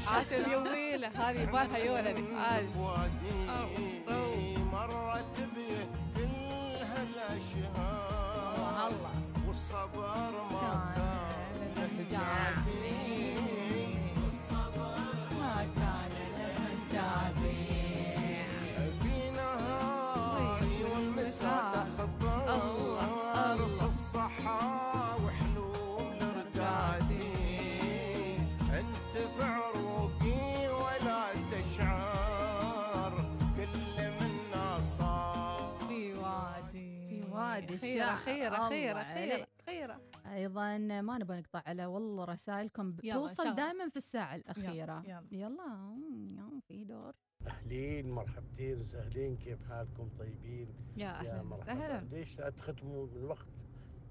عاش 0.08 0.32
اليوميلة 0.32 1.08
هذه 1.08 1.44
بالها 1.44 1.78
يولد 1.78 2.24
عاش 2.38 2.64
مرت 4.72 5.36
بيه 5.54 5.88
كل 6.16 6.84
هالاشهار 7.72 8.92
والصبر 9.48 10.34
خيرة 38.16 38.68
خيرة 38.68 39.02
خيرة 39.02 39.46
خيرة. 39.66 40.00
أيضا 40.26 40.78
ما 40.78 41.18
نبغى 41.18 41.40
نقطع 41.40 41.62
على 41.66 41.86
والله 41.86 42.24
رسائلكم 42.24 42.96
توصل. 42.96 43.54
دائما 43.54 43.88
في 43.88 43.96
الساعة 43.96 44.34
الأخيرة. 44.34 45.02
يلا. 45.06 45.24
يلا 45.32 45.96
يلا 46.30 46.60
في 46.68 46.84
دور. 46.84 47.12
أهلين 47.46 48.10
مرحبتين 48.10 48.80
وسهلين 48.80 49.36
كيف 49.36 49.68
حالكم؟ 49.68 50.10
طيبين؟ 50.18 50.68
يا 50.96 51.42
مرحبا. 51.42 51.72
وسهلا. 51.72 52.08
ليش 52.12 52.38
لا 52.38 52.50
تختموا 52.50 53.06
من 53.06 53.24
وقت 53.24 53.46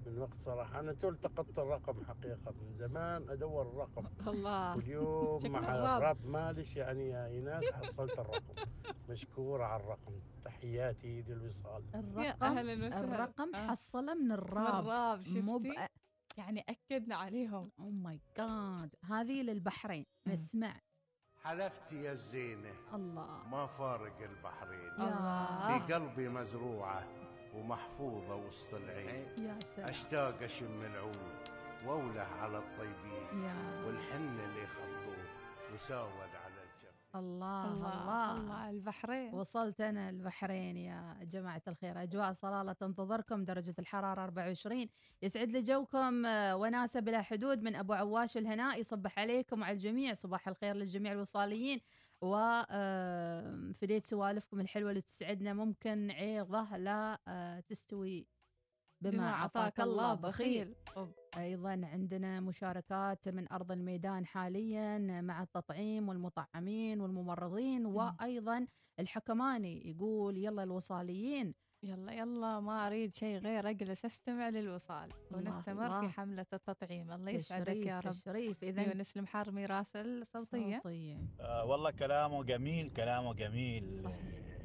من 0.06 0.18
وقت 0.18 0.40
صراحة. 0.42 0.80
أنا 0.80 0.92
تو 0.92 1.08
التقطت 1.08 1.58
الرقم 1.58 2.04
حقيقة 2.04 2.50
من 2.60 2.72
زمان 2.74 3.30
أدور 3.30 3.62
الرقم. 3.62 4.06
الله. 4.28 4.76
واليوم 4.76 5.50
مع 5.50 5.58
الراب. 5.58 6.02
الراب 6.02 6.26
مالش 6.26 6.76
يعني 6.76 7.08
يا 7.08 7.26
إيناس 7.26 7.64
حصلت 7.72 8.18
الرقم. 8.18 8.54
مشكور 9.10 9.62
على 9.62 9.82
الرقم. 9.82 10.20
تحياتي 10.44 11.22
للوصال. 11.22 11.84
الرقم 11.94 12.44
أهلاً 12.44 12.86
وسهلاً. 12.86 13.14
الرقم 13.14 13.54
آه. 13.54 13.66
حصله 13.66 14.14
من 14.14 14.32
الراب 14.32 14.84
الراب، 14.84 15.18
مو 15.18 15.58
شفتي؟ 15.58 15.72
بأ- 15.74 15.88
يعني 16.38 16.64
أكدنا 16.68 17.16
عليهم. 17.16 17.70
أو 17.80 17.90
ماي 17.90 18.20
جاد 18.36 18.94
هذه 19.04 19.42
للبحرين. 19.42 20.04
نسمع 20.28 20.80
حلفت 21.42 21.92
يا 21.92 22.12
الزينة. 22.12 22.72
الله. 22.94 23.48
ما 23.48 23.66
فارق 23.66 24.18
البحرين. 24.22 24.92
الله. 24.92 25.78
في 25.78 25.94
قلبي 25.94 26.28
مزروعة. 26.28 27.02
ومحفوظة 27.54 28.36
وسط 28.36 28.74
العين. 28.74 29.26
يا 29.38 29.58
سلام. 29.64 29.88
أشتاق 29.88 30.42
أشم 30.42 30.80
العود 30.82 31.48
وأوله 31.86 32.22
على 32.22 32.58
الطيبين. 32.58 33.44
يا 33.44 33.84
والحن 33.86 34.38
اللي 34.40 34.66
خطوه 34.66 35.16
وساود 35.74 36.30
على 36.44 36.54
الجف 36.62 37.16
الله 37.16 37.72
الله 37.72 38.02
الله, 38.02 38.36
الله 38.36 38.70
البحرين. 38.70 39.34
وصلت 39.34 39.80
أنا 39.80 40.10
البحرين 40.10 40.76
يا 40.76 41.18
جماعة 41.22 41.62
الخير. 41.68 42.02
أجواء 42.02 42.32
صلالة 42.32 42.72
تنتظركم 42.72 43.44
درجة 43.44 43.74
الحرارة 43.78 44.22
24 44.22 44.88
يسعد 45.22 45.48
لي 45.48 45.62
جوكم 45.62 46.26
آه، 46.26 46.56
وناسة 46.56 47.00
بلا 47.00 47.22
حدود 47.22 47.62
من 47.62 47.76
أبو 47.76 47.92
عواش 47.92 48.36
الهناء 48.36 48.80
يصبح 48.80 49.18
عليكم 49.18 49.60
وعلى 49.60 49.72
الجميع. 49.72 50.14
صباح 50.14 50.48
الخير 50.48 50.74
للجميع 50.74 51.12
الوصاليين. 51.12 51.80
وفديت 52.22 54.04
سوالفكم 54.06 54.60
الحلوة 54.60 54.90
اللي 54.90 55.00
تسعدنا. 55.00 55.52
ممكن 55.52 56.10
عيضة 56.10 56.76
لا 56.76 57.20
آه، 57.28 57.60
تستوي 57.60 58.26
بما 59.02 59.30
عطاك 59.34 59.80
الله 59.80 60.14
بخيل 60.14 60.74
أيضا 61.36 61.80
عندنا 61.84 62.40
مشاركات 62.40 63.28
من 63.28 63.52
أرض 63.52 63.72
الميدان 63.72 64.26
حاليا 64.26 64.98
مع 65.20 65.42
التطعيم 65.42 66.08
والمطعمين 66.08 67.00
والممرضين 67.00 67.86
وأيضا 67.86 68.66
الحكماني 69.00 69.90
يقول 69.90 70.38
يلا 70.38 70.62
الوصاليين. 70.62 71.54
يلا 71.84 72.12
يلا 72.12 72.60
ما 72.60 72.86
أريد 72.86 73.14
شيء 73.14 73.38
غير 73.38 73.70
أجلس 73.70 74.04
أستمع 74.04 74.48
للوصال. 74.48 75.10
ونستمر. 75.30 76.00
في 76.00 76.08
حملة 76.08 76.46
التطعيم. 76.52 77.12
الله 77.12 77.30
يسعدك 77.30 77.86
يا 77.86 78.00
رب. 78.00 78.12
تشريف 78.12 78.64
إذا 78.64 78.82
يونس 78.82 79.16
المحرمي 79.16 79.66
راسل 79.66 80.26
صوتية. 80.26 80.80
صوتية. 80.82 81.18
آه 81.40 81.64
والله 81.64 81.90
كلامه 81.90 82.44
جميل 82.44 82.90
كلامه 82.90 83.34
جميل. 83.34 84.08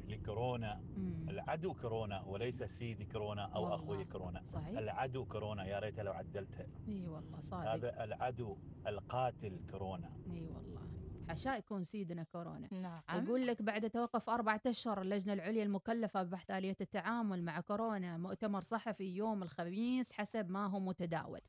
لكورونا. 0.08 0.80
العدو 1.28 1.74
كورونا 1.74 2.22
وليس 2.22 2.62
سيدي 2.62 3.04
كورونا 3.04 3.42
أو 3.42 3.62
والله. 3.62 3.76
أخوي 3.76 4.04
كورونا. 4.04 4.42
صحيح. 4.46 4.78
العدو 4.78 5.24
كورونا 5.24 5.64
يا 5.66 5.78
ريت 5.78 6.00
لو 6.00 6.12
عدلتها 6.12 6.66
إي 6.88 7.06
والله 7.06 7.40
صادق. 7.40 7.70
هذا 7.70 8.04
العدو 8.04 8.56
القاتل 8.86 9.60
كورونا. 9.70 10.10
إي 10.30 10.46
والله. 10.46 10.87
عشاء 11.28 11.58
يكون 11.58 11.84
سيدنا 11.84 12.22
كورونا. 12.22 12.68
نعم. 12.72 13.24
يقول 13.24 13.46
لك 13.46 13.62
بعد 13.62 13.90
توقف 13.90 14.30
أربعة 14.30 14.60
أشهر 14.66 15.02
اللجنة 15.02 15.32
العليا 15.32 15.62
المكلفة 15.62 16.22
ببحث 16.22 16.50
آلية 16.50 16.76
التعامل 16.80 17.42
مع 17.42 17.60
كورونا 17.60 18.18
مؤتمر 18.18 18.60
صحفي 18.60 19.04
يوم 19.16 19.42
الخميس 19.42 20.12
حسب 20.12 20.50
ما 20.50 20.66
هو 20.66 20.80
متداول. 20.80 21.40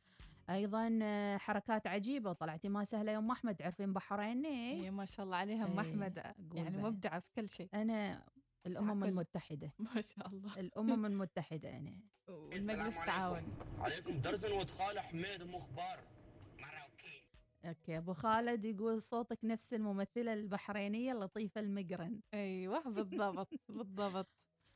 أيضا 0.50 1.00
آه، 1.04 1.38
حركات 1.38 1.88
عجيبة 1.88 2.34
طلعتي 2.34 2.70
ما 2.70 2.84
سهلة 2.84 3.12
يوم 3.12 3.32
أحمد 3.32 3.56
تعرفين 3.56 3.94
بحريني 3.94 4.48
إيه. 4.84 4.90
ما 4.92 5.06
شاء 5.06 5.26
الله 5.26 5.38
عليها 5.38 5.66
أم 5.66 5.80
إيه، 5.80 5.90
أحمد. 5.92 6.34
يعني. 6.54 6.78
مبدعة 6.78 7.20
في 7.20 7.28
كل 7.36 7.50
شيء. 7.50 7.70
أنا 7.74 8.24
الأمم 8.66 9.04
كل- 9.04 9.10
المتحدة. 9.10 9.72
ما 9.96 10.02
شاء 10.02 10.28
الله. 10.28 10.60
الأمم 10.60 11.06
المتحدة 11.06 11.78
أنا. 11.78 12.00
والمجلس 12.28 12.98
التعاون 12.98 13.44
عليكم. 13.80 14.22
درزن 14.22 14.52
وتخال 14.52 15.00
حميد 15.00 15.44
مخبار. 15.44 16.00
أوكي 17.66 17.98
أبو 17.98 18.14
خالد 18.14 18.66
يقول 18.66 19.02
صوتك 19.02 19.40
نفس 19.44 19.74
الممثلة 19.74 20.34
البحرينية 20.34 21.14
لطيفه 21.14 21.62
المقرن. 21.62 22.20
أيوه 22.34 22.90
بالضبط 22.90 23.50
بالضبط. 23.70 24.28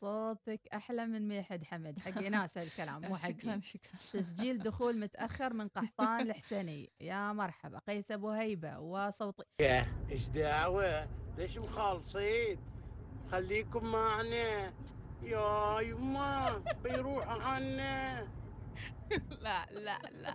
صوتك 0.02 0.68
أحلى 0.74 1.06
من 1.06 1.28
ميحد 1.28 1.64
حمد. 1.64 2.00
حقي 2.00 2.30
ناس 2.30 2.58
الكلام 2.58 3.02
مو 3.02 3.16
حقي. 3.16 3.34
شكرا 3.34 3.60
شكرا. 3.60 4.00
تسجيل 4.14 4.58
دخول 4.60 5.00
متأخر 5.00 5.54
من 5.54 5.68
قحطان 5.68 6.20
الحسني 6.30 6.92
يا 7.02 7.34
مرحبا. 7.34 7.80
قيس 7.88 8.12
أبو 8.12 8.30
هيبة 8.30 8.80
وصوت 8.80 9.42
يا 9.62 9.86
إيش 10.12 10.28
دعوة؟ 10.28 11.08
ليش 11.38 11.58
مخالصين؟ 11.58 12.58
خليكم 13.32 13.92
معنا. 13.92 14.74
يا 15.24 15.80
يما 15.82 16.64
بيروح 16.84 17.28
عنا 17.28 18.28
لا 19.44 19.66
لا 19.72 19.98
لا 20.12 20.34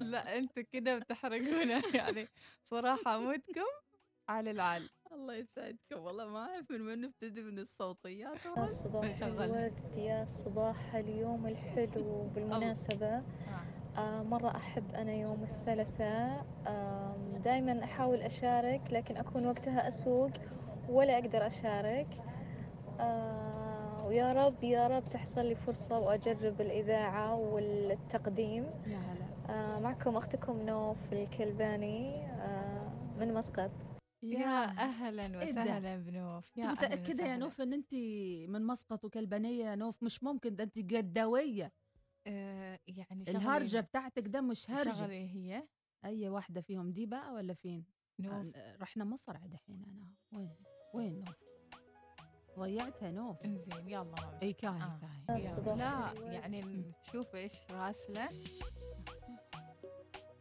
لا 0.00 0.38
أنتوا 0.38 0.62
كده 0.72 0.98
بتحرقونا 0.98 1.82
يعني 2.00 2.28
صراحة 2.64 3.18
مودكم 3.18 3.70
على 4.28 4.50
العال. 4.50 4.90
الله 5.12 5.34
يسعدكم. 5.34 5.98
والله 5.98 6.26
ما 6.26 6.38
أعرف 6.38 6.70
من 6.70 6.80
وين 6.86 7.00
نبتدي 7.00 7.42
من 7.42 7.58
الصوتيات 7.58 8.38
يا 8.56 8.66
صباح. 8.66 9.22
الورد 9.22 9.80
يا 9.96 10.24
صباح 10.24 10.94
اليوم 10.94 11.46
الحلو 11.46 12.22
بالمناسبة. 12.34 13.22
آه 13.98 14.22
مرة 14.22 14.56
أحب 14.56 14.94
أنا 14.94 15.12
يوم 15.12 15.42
الثلاثاء. 15.42 16.46
آم، 16.66 17.36
دايما 17.44 17.84
أحاول 17.84 18.22
أشارك 18.22 18.80
لكن 18.92 19.16
أكون 19.16 19.46
وقتها 19.46 19.88
أسوق 19.88 20.30
ولا 20.88 21.18
أقدر 21.18 21.46
أشارك. 21.46 22.08
آه 23.00 23.59
ويا 24.10 24.32
رب 24.32 24.64
يا 24.64 24.86
رب 24.88 25.08
تحصل 25.10 25.46
لي 25.46 25.54
فرصة 25.54 25.98
وأجرب 25.98 26.60
الإذاعة 26.60 27.34
والتقديم. 27.36 28.64
يا 28.86 28.98
هلا. 28.98 29.26
آه 29.54 29.78
معكم 29.80 30.16
أختكم 30.16 30.60
نوف 30.66 31.12
الكلباني 31.12 32.26
آه 32.26 33.14
من 33.18 33.34
مسقط. 33.34 33.70
يا 34.22 34.64
أهلا 34.64 35.42
إيه؟ 35.42 35.50
وسهلا 35.50 35.96
بنوف. 35.96 36.56
يا 36.58 36.66
متأكدة 36.66 37.26
يا. 37.26 37.36
نوف 37.36 37.60
إن 37.60 37.72
أنت 37.72 37.94
من 38.48 38.66
مسقط 38.66 39.04
وكلبانية؟ 39.04 39.64
يا 39.64 39.74
نوف 39.74 40.02
مش 40.02 40.22
ممكن 40.22 40.56
ده 40.56 40.64
أنت 40.64 40.78
قداويه 40.94 41.72
آه 42.26 42.78
يعني 42.86 43.24
شغلي- 43.24 43.38
الهرجة 43.38 43.80
بتاعتك 43.80 44.28
ده 44.28 44.40
مش 44.40 44.70
هرجة. 44.70 44.92
شغلي 44.94 45.34
هي. 45.34 45.68
أي 46.04 46.28
واحدة 46.28 46.60
فيهم 46.60 46.92
دي 46.92 47.06
بقى 47.06 47.32
ولا 47.32 47.54
فين؟ 47.54 47.84
نوف. 48.18 48.46
رحنا 48.80 49.04
مصر 49.04 49.36
عاد 49.36 49.52
الحين 49.52 49.84
أنا. 49.84 50.08
وين؟ 50.32 50.56
وين 50.94 51.18
نوف؟ 51.24 51.49
ضيعتها 52.58 53.10
نوف. 53.10 53.42
إنزين 53.44 53.88
يلا 53.88 54.02
ما 54.02 54.38
إي. 54.42 54.52
كاهي 54.52 54.82
آه. 54.82 55.00
كاهي. 55.28 55.76
لا. 55.76 56.12
يعني 56.32 56.92
تشوف 57.02 57.34
إيش 57.34 57.52
راسلة. 57.70 58.28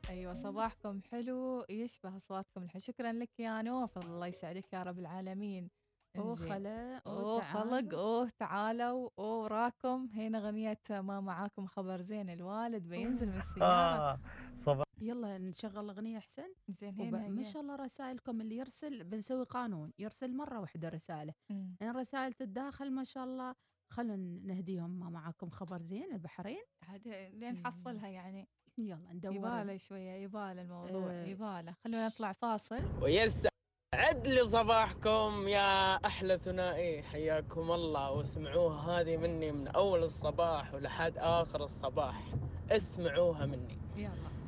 أيوه 0.10 0.34
صباحكم 0.34 1.02
حلو 1.12 1.66
يشبه 1.70 2.18
أصواتكم 2.18 2.64
الحلو. 2.64 2.82
شكرا 2.82 3.12
لك 3.12 3.40
يا 3.40 3.62
نوف 3.62 3.98
الله 3.98 4.28
يسعدك 4.28 4.74
يا 4.74 4.84
رب 4.84 5.00
العالمين. 5.00 5.70
أوه. 6.18 6.36
خلا 6.36 7.02
أوه 7.08 7.42
خلق 7.42 7.94
أوه 7.94 8.30
تعالوا 8.40 9.10
أوه 9.20 9.44
وراكم. 9.44 10.10
هنا 10.16 10.38
اغنية 10.38 10.80
ما 10.90 11.20
معاكم 11.20 11.68
خبر 11.68 12.02
زين 12.02 12.30
الوالد 12.30 12.84
بينزل 12.88 13.28
من 13.28 13.38
السيارة. 13.38 13.66
آه 13.66 14.20
صباح 14.58 14.89
يلا 15.02 15.38
نشغل 15.38 15.90
أغنية 15.90 16.18
أحسن؟ 16.18 16.54
زين 16.70 17.02
وب... 17.02 17.16
ما. 17.16 17.44
شاء 17.44 17.62
الله 17.62 17.76
رسائلكم 17.76 18.42
اللي 18.42 18.58
يرسل 18.58 19.04
بنسوي 19.04 19.44
قانون 19.44 19.94
يرسل 20.00 20.38
مرة 20.38 20.60
واحدة 20.60 20.90
رسالة. 20.90 21.34
مم. 21.50 21.76
ان 21.82 21.92
رسائل 21.92 22.34
تتداخل 22.34 22.92
ما 22.92 23.04
شاء 23.04 23.24
الله. 23.24 23.56
خلونا 23.94 24.16
نهديهم 24.54 24.90
ما 24.90 25.10
معاكم 25.10 25.50
خبر 25.50 25.82
زين 25.82 26.14
البحرين. 26.14 26.64
هذا 26.86 27.30
لين 27.30 27.62
نحصلها 27.62 28.08
يعني. 28.08 28.48
يلا 28.78 29.14
ندور. 29.14 29.34
يبالة 29.34 29.78
شوية 29.78 30.12
يبالة 30.12 30.62
الموضوع 30.62 31.12
آه. 31.12 31.26
يبالة. 31.26 31.76
خلونا 31.84 32.08
نطلع 32.08 32.34
فاصل. 32.34 32.80
ويسعد 33.02 34.28
لي 34.28 34.44
صباحكم 34.44 35.48
يا 35.48 35.96
أحلى 35.96 36.38
ثنائي. 36.38 37.04
حياكم 37.04 37.72
الله 37.72 38.12
واسمعوها 38.12 39.02
هذه 39.02 39.18
مني 39.18 39.52
من 39.52 39.68
أول 39.68 40.04
الصباح 40.04 40.74
ولحد 40.74 41.18
آخر 41.18 41.64
الصباح. 41.64 42.34
اسمعوها 42.72 43.46
مني. 43.46 43.78
يلا. 43.96 44.39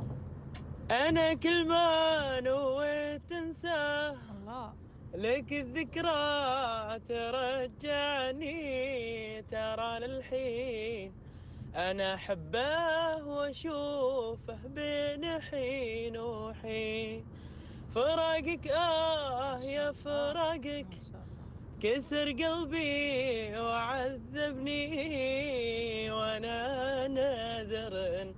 أنا 0.92 1.34
كل 1.34 1.68
ما 1.68 2.40
نويت 2.40 3.22
تنساه 3.30 4.18
الله. 4.32 4.74
لك 5.16 5.54
الذكرى 5.54 7.00
ترجعني 7.10 8.52
ترى 9.42 10.00
للحين. 10.00 11.14
أنا 11.76 12.14
أحبه 12.14 13.16
وأشوفه 13.24 14.58
بين 14.66 15.42
حين 15.42 16.18
وحين. 16.18 17.26
فراقك 17.96 18.68
آه 18.68 19.60
يا 19.60 19.92
فراقك. 19.92 20.88
كسر 21.82 22.32
قلبي 22.32 23.60
وعذبني. 23.60 24.92
وأنا 26.12 27.08
ناذر 27.08 28.34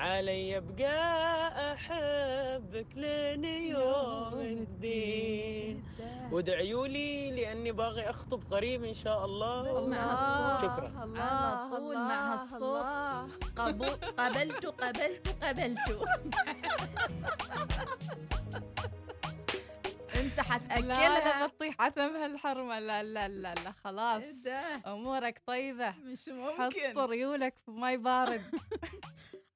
علي 0.00 0.56
ابقى 0.56 1.72
أحبك 1.72 2.86
لين 2.96 3.44
يوم 3.44 4.34
الدين. 4.40 5.84
وادعيوا 6.32 6.86
لي 6.86 7.30
لأني 7.30 7.72
باغي 7.72 8.10
أخطب 8.10 8.42
قريب 8.54 8.84
إن 8.84 8.94
شاء 8.94 9.24
الله. 9.24 9.78
اسمع 9.78 9.98
هالصوت 10.12 10.70
شكرا. 10.70 10.92
على 11.16 11.70
طول 11.70 11.94
مع 11.94 12.32
هالصوت 12.34 12.86
قبو 13.56 13.84
قبلت 14.18 14.66
قبلت 14.66 15.28
قبلت. 15.42 15.78
انت 20.14 20.36
لا 20.36 20.42
حتاكلها 20.42 21.38
لا 21.40 21.46
بتطيح 21.46 21.74
عثمها 21.80 22.26
الحرمة 22.26 22.78
لا 22.78 23.02
لا 23.02 23.28
لا 23.28 23.54
لا. 23.54 23.72
خلاص. 23.84 24.46
إيه؟ 24.46 24.82
أمورك 24.86 25.42
طيبة. 25.46 25.94
مش 26.04 26.30
حط 26.58 26.98
ريولك 26.98 27.54
في 27.64 27.70
ماي 27.70 27.96
بارد. 27.96 28.42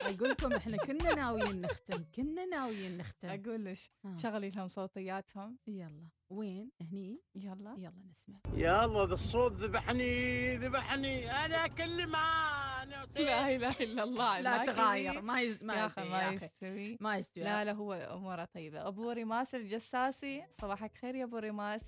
أقول 0.01 0.31
لكم 0.31 0.53
إحنا 0.53 0.77
كنا 0.77 1.15
ناويين 1.15 1.61
نختم 1.61 2.05
كنا 2.15 2.45
ناويين 2.45 2.99
نختم. 2.99 3.29
أقول 3.29 3.65
لك 3.65 3.79
آه. 4.05 4.17
شغلي 4.17 4.51
لهم 4.51 4.69
صوتياتهم. 4.69 5.59
يلا. 5.67 6.09
وين؟ 6.31 6.71
هني؟ 6.81 7.21
يلا. 7.35 7.75
يلا 7.79 8.05
نسمع. 8.11 8.39
يلا 8.55 9.07
ذا 9.07 9.15
الصوت 9.15 9.53
ذبحني 9.53 10.57
ذبحني. 10.57 11.31
أنا 11.31 11.65
اكلم 11.65 12.17
أنا 12.17 13.07
لا 13.17 13.57
إله 13.57 13.77
إلا 13.81 14.03
الله 14.03 14.41
لا. 14.41 14.67
تغاير 14.67 15.21
ما 15.21 15.41
يز... 15.41 15.63
ما 15.63 15.75
يا 15.75 15.93
ما. 15.97 16.33
يستوي. 16.33 16.99
ما 17.01 17.17
يستوي. 17.17 17.45
لا 17.45 17.65
لا 17.65 17.73
هو 17.73 17.93
اموره 17.93 18.45
طيبه 18.45 18.89
أبو 18.89 19.11
ريماس 19.11 19.55
الجساسي 19.55 20.45
صباحك 20.53 20.99
خير 20.99 21.15
يا 21.15 21.25
أبو 21.25 21.37
ريماس 21.37 21.85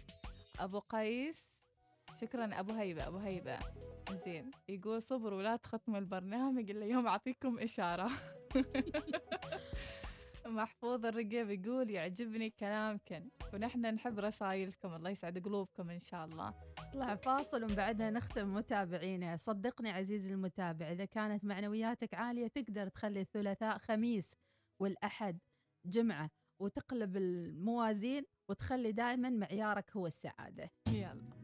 أبو 0.58 0.78
قيس. 0.78 1.55
شكرا 2.20 2.60
أبو 2.60 2.72
هيبة 2.72 3.06
أبو 3.06 3.16
هيبة. 3.16 3.58
زين 4.24 4.50
يقول 4.68 5.02
صبروا 5.02 5.42
لا 5.42 5.56
تختموا 5.56 5.98
البرنامج 5.98 6.70
إلا 6.70 6.86
يوم 6.86 7.06
أعطيكم 7.06 7.58
إشارة. 7.58 8.10
محفوظ 10.46 11.06
الرقيب 11.06 11.50
يقول 11.50 11.90
يعجبني 11.90 12.50
كلامكم 12.50 13.28
ونحن 13.54 13.80
نحب 13.80 14.18
رسائلكم 14.18 14.94
الله 14.94 15.10
يسعد 15.10 15.44
قلوبكم 15.44 15.90
إن 15.90 15.98
شاء 15.98 16.24
الله. 16.24 16.54
طلع 16.92 17.14
فاصل 17.14 17.64
ومن 17.64 17.74
بعدها 17.74 18.10
نختم 18.10 18.54
متابعينا. 18.54 19.36
صدقني 19.36 19.90
عزيزي 19.90 20.30
المتابع 20.30 20.92
إذا 20.92 21.04
كانت 21.04 21.44
معنوياتك 21.44 22.14
عالية 22.14 22.46
تقدر 22.46 22.88
تخلي 22.88 23.20
الثلاثاء 23.20 23.78
خميس 23.78 24.36
والأحد 24.80 25.38
جمعة 25.86 26.30
وتقلب 26.62 27.16
الموازين 27.16 28.24
وتخلي 28.48 28.92
دائما 28.92 29.30
معيارك 29.30 29.96
هو 29.96 30.06
السعادة. 30.06 30.70
يلا. 30.88 31.35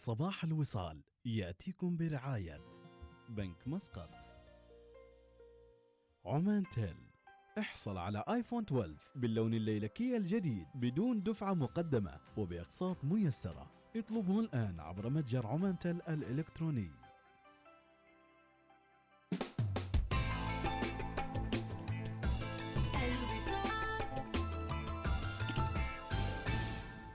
صباح 0.00 0.44
الوصال 0.44 1.02
يأتيكم 1.24 1.96
برعاية 1.96 2.64
بنك 3.28 3.68
مسقط. 3.68 4.10
عمان 6.24 6.64
تيل 6.74 6.96
احصل 7.58 7.98
على 7.98 8.24
آيفون 8.28 8.62
12 8.62 8.94
باللون 9.16 9.54
الليلكي 9.54 10.16
الجديد 10.16 10.66
بدون 10.74 11.22
دفعة 11.22 11.54
مقدمة 11.54 12.20
وبأقساط 12.36 13.04
ميسرة. 13.04 13.70
اطلبه 13.96 14.40
الآن 14.40 14.80
عبر 14.80 15.08
متجر 15.08 15.46
عمان 15.46 15.78
تيل 15.78 16.02
الإلكتروني. 16.02 16.90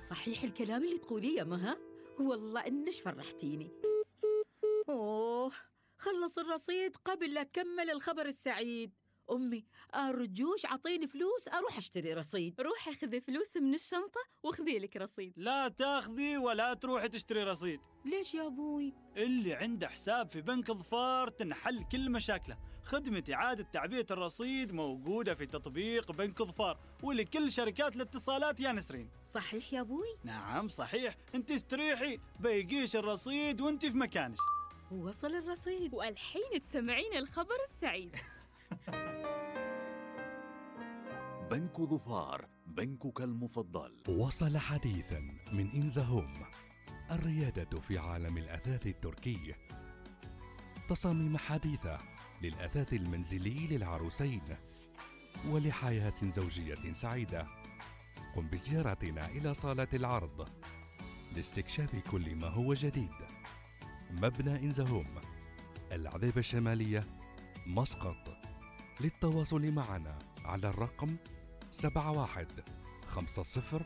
صحيح 0.10 0.44
الكلام 0.44 0.84
اللي 0.84 0.98
تقوليه 0.98 1.38
يا 1.38 1.44
مها. 1.44 1.95
والله 2.20 2.68
إنش 2.68 3.00
فرحتيني. 3.00 3.72
أوه 4.90 5.52
خلص 5.98 6.38
الرصيد 6.38 6.96
قبل 6.96 7.34
لا 7.34 7.42
اكمل 7.42 7.90
الخبر 7.90 8.26
السعيد. 8.26 8.94
أمي 9.32 9.66
ارجوش 9.96 10.66
اعطيني 10.66 11.08
فلوس 11.08 11.48
أروح 11.48 11.78
أشتري 11.78 12.14
رصيد. 12.14 12.62
روحي 12.62 12.94
خذي 12.94 13.22
فلوس 13.22 13.58
من 13.58 13.74
الشنطة 13.74 14.20
وخذي 14.44 14.80
لك 14.80 14.98
رصيد. 14.98 15.34
لا 15.38 15.68
تاخذي 15.68 16.38
ولا 16.38 16.74
تروحي 16.74 17.10
تشتري 17.10 17.44
رصيد. 17.44 17.80
ليش 18.06 18.34
يا 18.34 18.48
أبوي؟ 18.48 18.94
اللي 19.18 19.54
عنده 19.54 19.88
حساب 19.88 20.30
في 20.30 20.42
بنك 20.42 20.72
ظفار 20.72 21.30
تنحل 21.30 21.84
كل 21.92 22.10
مشاكله. 22.10 22.58
خدمة 22.84 23.24
إعادة 23.34 23.64
تعبئة 23.74 24.06
الرصيد 24.12 24.72
موجودة 24.72 25.36
في 25.36 25.46
تطبيق 25.46 26.12
بنك 26.12 26.42
ظفار 26.42 26.80
ولكل 27.04 27.52
شركات 27.52 27.96
الاتصالات 27.96 28.60
يا 28.60 28.72
نسرين. 28.72 29.10
صحيح 29.34 29.74
يا 29.74 29.82
أبوي؟ 29.82 30.18
نعم 30.24 30.68
صحيح. 30.68 31.18
انت 31.36 31.52
استريحي 31.52 32.20
بيجيش 32.40 32.96
الرصيد 32.96 33.62
وانت 33.62 33.86
في 33.86 33.98
مكانك 33.98 34.38
وصل 34.92 35.36
الرصيد. 35.36 35.94
والحين 35.94 36.62
تسمعين 36.62 37.14
الخبر 37.14 37.56
السعيد. 37.70 38.16
بنك 41.52 41.82
ظفار 41.82 42.46
بنكك 42.68 43.22
المفضل. 43.22 43.98
وصل 44.10 44.58
حديثا 44.58 45.20
من 45.54 45.70
إنزهوم 45.72 46.34
الريادة 47.12 47.80
في 47.80 47.98
عالم 47.98 48.38
الأثاث 48.38 48.88
التركي. 48.88 49.56
تصاميم 50.90 51.38
حديثة 51.38 52.00
للأثاث 52.42 52.94
المنزلي 52.94 53.68
للعروسين 53.68 54.42
ولحياة 55.48 56.16
زوجية 56.24 56.94
سعيدة. 56.94 57.48
قم 58.36 58.48
بزيارتنا 58.48 59.26
إلى 59.26 59.54
صالة 59.54 59.88
العرض 59.94 60.50
لاستكشاف 61.36 61.96
كل 61.96 62.36
ما 62.36 62.48
هو 62.48 62.74
جديد. 62.74 63.16
مبنى 64.12 64.56
إنزهوم 64.56 65.16
العذيبة 65.92 66.40
الشمالية 66.40 67.08
مسقط. 67.68 68.38
للتواصل 69.02 69.72
معنا 69.72 70.20
على 70.46 70.68
الرقم 70.68 71.18
71 71.76 72.48
50 73.08 73.86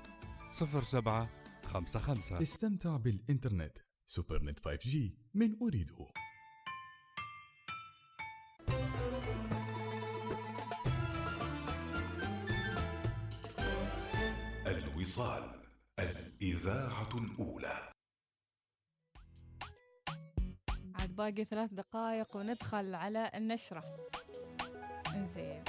07 0.51 1.29
55 1.65 2.41
استمتع 2.41 2.97
بالإنترنت. 2.97 3.77
سوبر 4.05 4.43
نت 4.43 4.59
5G 4.59 4.97
من 5.33 5.57
أريدو 5.61 6.07
الوصال 14.67 15.63
الإذاعة 15.99 17.09
الأولى. 17.17 17.91
عاد 20.95 21.15
باقي 21.15 21.45
ثلاث 21.45 21.73
دقائق 21.73 22.35
وندخل 22.37 22.95
على 22.95 23.31
النشرة. 23.35 24.09
زين 25.15 25.63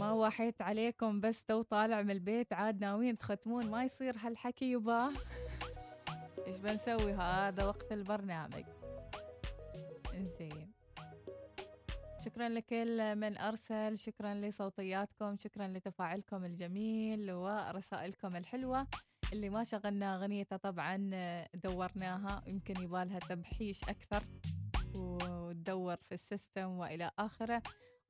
ما 0.00 0.12
وحيت 0.12 0.62
عليكم 0.62 1.20
بس 1.20 1.44
تو 1.44 1.62
طالع 1.62 2.02
من 2.02 2.10
البيت 2.10 2.52
عاد 2.52 2.80
ناويين 2.80 3.18
تختمون. 3.18 3.70
ما 3.70 3.84
يصير 3.84 4.16
هالحكي 4.18 4.72
يبا. 4.72 5.10
إيش 6.46 6.56
بنسوي 6.56 7.12
هذا 7.12 7.64
وقت 7.64 7.92
البرنامج؟ 7.92 8.64
زين 10.38 10.72
شكرا 12.24 12.48
لكل 12.48 13.16
من 13.16 13.38
أرسل 13.38 13.98
شكرا 13.98 14.34
لصوتياتكم 14.34 15.36
شكرا 15.36 15.68
لتفاعلكم 15.68 16.44
الجميل 16.44 17.32
ورسائلكم 17.32 18.36
الحلوة. 18.36 18.86
اللي 19.32 19.48
ما 19.50 19.64
شغلنا 19.64 20.16
أغنيته 20.16 20.56
طبعا 20.56 20.96
دورناها 21.54 22.42
يمكن 22.46 22.82
يبالها 22.82 23.18
تبحيش 23.18 23.82
أكثر 23.84 24.22
وتدور 24.94 25.96
في 25.96 26.12
ال 26.12 26.20
system 26.20 26.70
وإلى 26.70 27.10
آخره. 27.18 27.62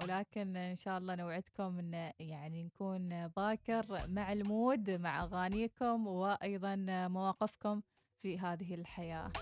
ولكن 0.02 0.56
إن 0.56 0.74
شاء 0.74 0.98
الله 0.98 1.14
نوعدكم 1.14 1.78
أن 1.78 2.12
يعني 2.18 2.64
نكون 2.64 3.28
باكر 3.28 4.08
مع 4.08 4.32
ال 4.32 4.44
mood 4.44 4.90
مع 4.90 5.22
أغانيكم 5.22 6.06
وأيضا 6.06 6.76
مواقفكم 7.08 7.82
في 8.22 8.38
هذه 8.38 8.74
الحياة. 8.74 9.32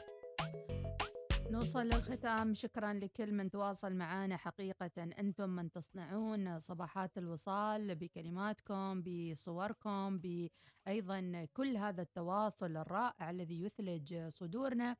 نوصل 1.50 1.86
للختام. 1.86 2.54
شكرا 2.54 2.92
لكل 2.92 3.32
من 3.32 3.50
تواصل 3.50 3.94
معنا 3.94 4.36
حقيقة. 4.36 4.90
أنتم 4.98 5.50
من 5.50 5.70
تصنعون 5.70 6.58
صباحات 6.58 7.18
الوصال 7.18 7.94
بكلماتكم 7.94 9.02
بصوركم 9.02 10.18
بأيضا 10.18 11.46
كل 11.52 11.76
هذا 11.76 12.02
التواصل 12.02 12.76
الرائع 12.76 13.30
الذي 13.30 13.62
يثلج 13.62 14.28
صدورنا. 14.28 14.96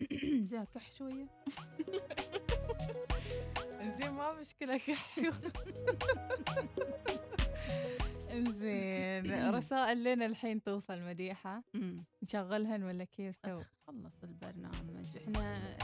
زين 0.50 0.64
كح 0.64 0.92
شوية. 0.92 1.26
زين 3.82 4.10
ما 4.10 4.32
مشكلة. 4.32 4.76
كحيو 4.86 5.32
انزين 8.32 9.50
رسائل 9.54 10.04
لنا 10.04 10.26
الحين 10.26 10.62
توصل 10.62 11.00
مديحة. 11.02 11.62
نشغلهن 12.22 12.82
ولا 12.82 13.04
كيف 13.04 13.36
تو؟ 13.36 13.60
خلص 13.86 14.24
البرنامج. 14.24 15.16
إحنا 15.16 15.76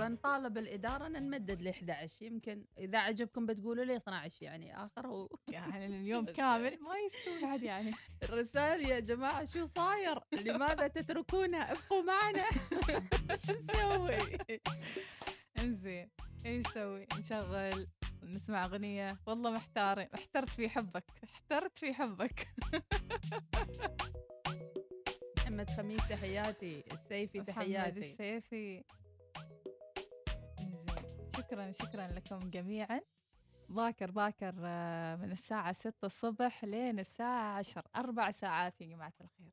بنطالب 0.00 0.58
الإدارة 0.58 1.06
أن 1.06 1.12
نمدد 1.12 1.62
ل 1.62 1.68
11 1.68 2.24
يمكن 2.26 2.64
إذا 2.78 2.98
عجبكم 2.98 3.46
بتقولوا 3.46 3.84
لي 3.84 3.96
12 3.96 4.44
يعني 4.44 4.76
آخره 4.84 5.28
يعني 5.48 5.86
اليوم 6.00 6.24
كامل. 6.24 6.78
ما 6.80 6.94
يستوي 7.06 7.42
بعد 7.42 7.62
يعني. 7.62 7.94
الرسالة 8.22 8.88
يا 8.88 9.00
جماعة 9.00 9.44
شو 9.44 9.64
صاير؟ 9.64 10.18
لماذا 10.32 10.88
تتركونا؟ 10.88 11.72
ابقوا 11.72 12.02
معنا. 12.02 12.44
شو 13.46 13.52
نسوي؟ 13.52 14.18
انزين 15.62 16.10
إيش 16.46 16.66
نسوي؟ 16.66 17.06
نشغل 17.18 17.86
نسمع 18.22 18.64
أغنية. 18.64 19.18
والله 19.26 19.50
محتارة 19.50 20.08
احترت 20.14 20.48
في 20.48 20.68
حبك 20.68 21.04
احترت 21.24 21.78
في 21.78 21.94
حبك. 21.94 22.48
محمد 25.38 25.70
خميس 25.70 26.08
تحياتي. 26.08 26.84
السيفي 26.92 27.40
محمد 27.40 27.54
تحياتي. 27.54 28.00
السيفي. 28.00 28.84
زين 30.60 30.84
شكرا 31.36 31.70
شكرا 31.70 32.06
لكم 32.06 32.50
جميعا. 32.50 33.00
باكر 33.68 34.10
باكر 34.10 34.54
آه، 34.64 35.16
من 35.16 35.32
الساعة 35.32 35.72
ستة 35.72 36.06
الصبح 36.06 36.64
لين 36.64 36.98
الساعة 36.98 37.58
عشر. 37.58 37.82
أربع 37.96 38.30
ساعات 38.30 38.80
يا 38.80 38.86
جماعة 38.86 39.12
الخير. 39.20 39.52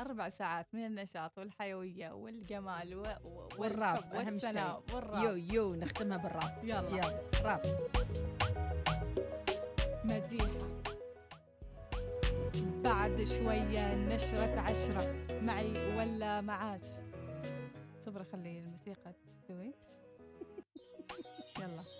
أربع 0.00 0.28
ساعات 0.28 0.66
من 0.72 0.86
النشاط 0.86 1.38
والحيوية 1.38 2.10
والجمال 2.10 2.94
و... 2.94 3.02
و... 3.24 3.48
والراب 3.58 4.04
والسلام 4.14 4.80
شيء. 4.86 4.96
والراب. 4.96 5.24
يو 5.24 5.34
يو 5.54 5.74
نختمها 5.74 6.16
بالراب. 6.16 6.58
يلا. 6.64 6.88
يلا. 6.88 7.20
راب. 7.42 7.62
مديحة. 10.04 10.68
بعد 12.82 13.24
شوية 13.24 13.94
نشرة 13.94 14.60
عشرة. 14.60 15.26
معي 15.42 15.96
ولا 15.96 16.40
معاك 16.40 16.80
صبر 18.06 18.24
خلي 18.24 18.58
الموسيقى 18.58 19.12
تستوي. 19.12 19.74
يلا. 21.60 21.99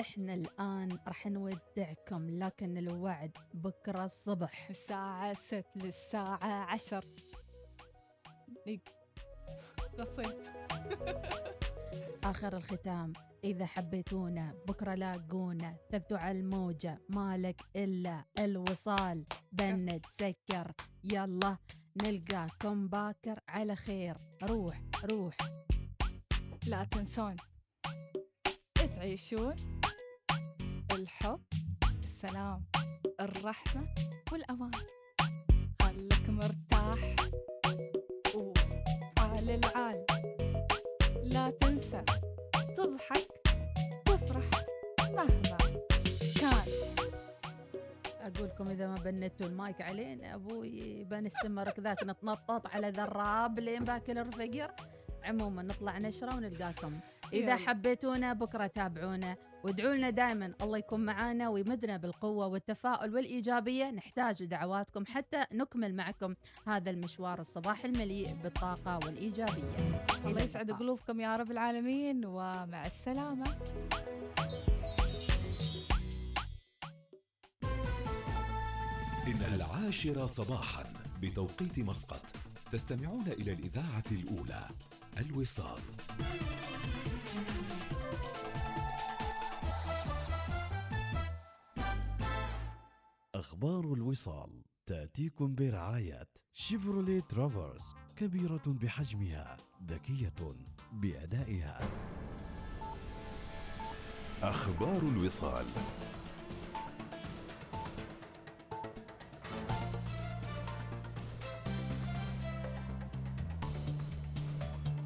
إحنا 0.00 0.34
الآن 0.34 0.98
راح 1.06 1.26
نودعكم 1.26 2.30
لكن 2.30 2.76
الوعد 2.78 3.36
بكرة 3.54 4.04
الصبح. 4.04 4.70
الساعة 4.70 5.34
ست 5.34 5.66
للساعة 5.76 6.44
عشر. 6.44 7.04
دق 8.66 8.80
قصيت 9.98 10.48
آخر 12.24 12.56
الختام. 12.56 13.12
إذا 13.44 13.66
حبيتونا 13.66 14.54
بكرة 14.68 14.94
لاقونا. 14.94 15.76
ثبتوا 15.90 16.18
على 16.18 16.38
الموجة. 16.38 16.98
مالك 17.08 17.60
إلا 17.76 18.24
الوصال. 18.38 19.24
بند 19.52 20.06
سكر. 20.08 20.72
يلا 21.04 21.56
نلقاكم 22.02 22.88
باكر 22.88 23.40
على 23.48 23.76
خير. 23.76 24.16
روح 24.42 24.82
روح. 25.04 25.36
لا 26.66 26.84
تنسون. 26.84 27.36
تعيشون. 28.74 29.79
الحب 30.92 31.40
السلام 32.02 32.64
الرحمة 33.20 33.88
والأمان 34.32 34.70
خلك 35.82 36.28
مرتاح. 36.28 37.16
وعال 38.34 39.50
العال 39.50 40.06
لا 41.22 41.50
تنسى 41.50 42.02
تضحك 42.76 43.26
تفرح 44.04 44.44
مهما 45.00 45.58
كان. 46.40 46.68
أقولكم 48.20 48.68
إذا 48.68 48.86
ما 48.86 48.94
بنتوا 48.94 49.46
المايك 49.46 49.80
علينا 49.80 50.34
أبوي 50.34 51.04
بنستمر 51.04 51.70
كذاك 51.70 52.02
نتنطط 52.02 52.66
على 52.66 52.90
ذراب 52.90 53.58
لين 53.58 53.84
باكل 53.84 54.18
الفقر 54.18 54.70
عموما 55.22 55.62
نطلع 55.62 55.98
نشرة 55.98 56.36
ونلقاكم. 56.36 57.00
إذا. 57.32 57.56
حبيتونا 57.56 58.32
بكرة 58.32 58.66
تابعونا. 58.66 59.36
وادعوا 59.64 59.94
لنا 59.94 60.10
دائما. 60.10 60.54
الله 60.62 60.78
يكون 60.78 61.00
معانا 61.04 61.48
ويمدنا 61.48 61.96
بالقوة 61.96 62.46
والتفاؤل 62.46 63.14
والإيجابية. 63.14 63.90
نحتاج 63.90 64.44
دعواتكم 64.44 65.06
حتى 65.06 65.44
نكمل 65.52 65.94
معكم 65.94 66.34
هذا 66.66 66.90
المشوار 66.90 67.40
الصباح 67.40 67.84
المليء 67.84 68.34
بالطاقة 68.42 68.96
والإيجابية. 68.96 70.04
الله 70.24 70.42
يسعد. 70.42 70.70
قلوبكم 70.70 71.20
يا 71.20 71.36
رب 71.36 71.50
العالمين. 71.50 72.24
ومع 72.24 72.86
السلامة. 72.86 73.56
إنها 79.26 79.54
العاشرة 79.56 80.26
صباحا 80.26 80.84
بتوقيت 81.22 81.78
مسقط. 81.78 82.22
تستمعون 82.72 83.24
إلى 83.26 83.52
الإذاعة 83.52 84.04
الأولى. 84.12 84.64
الوصال. 85.18 85.80
أخبار 93.60 93.92
الوصال. 93.94 94.62
تأتيكم 94.86 95.54
برعاية 95.54 96.28
شيفروليه 96.52 97.20
ترافرس 97.20 97.96
كبيرة 98.16 98.62
بحجمها 98.66 99.56
ذكية 99.86 100.32
بأدائها. 100.92 101.80
أخبار 104.42 105.02
الوصال. 105.02 105.66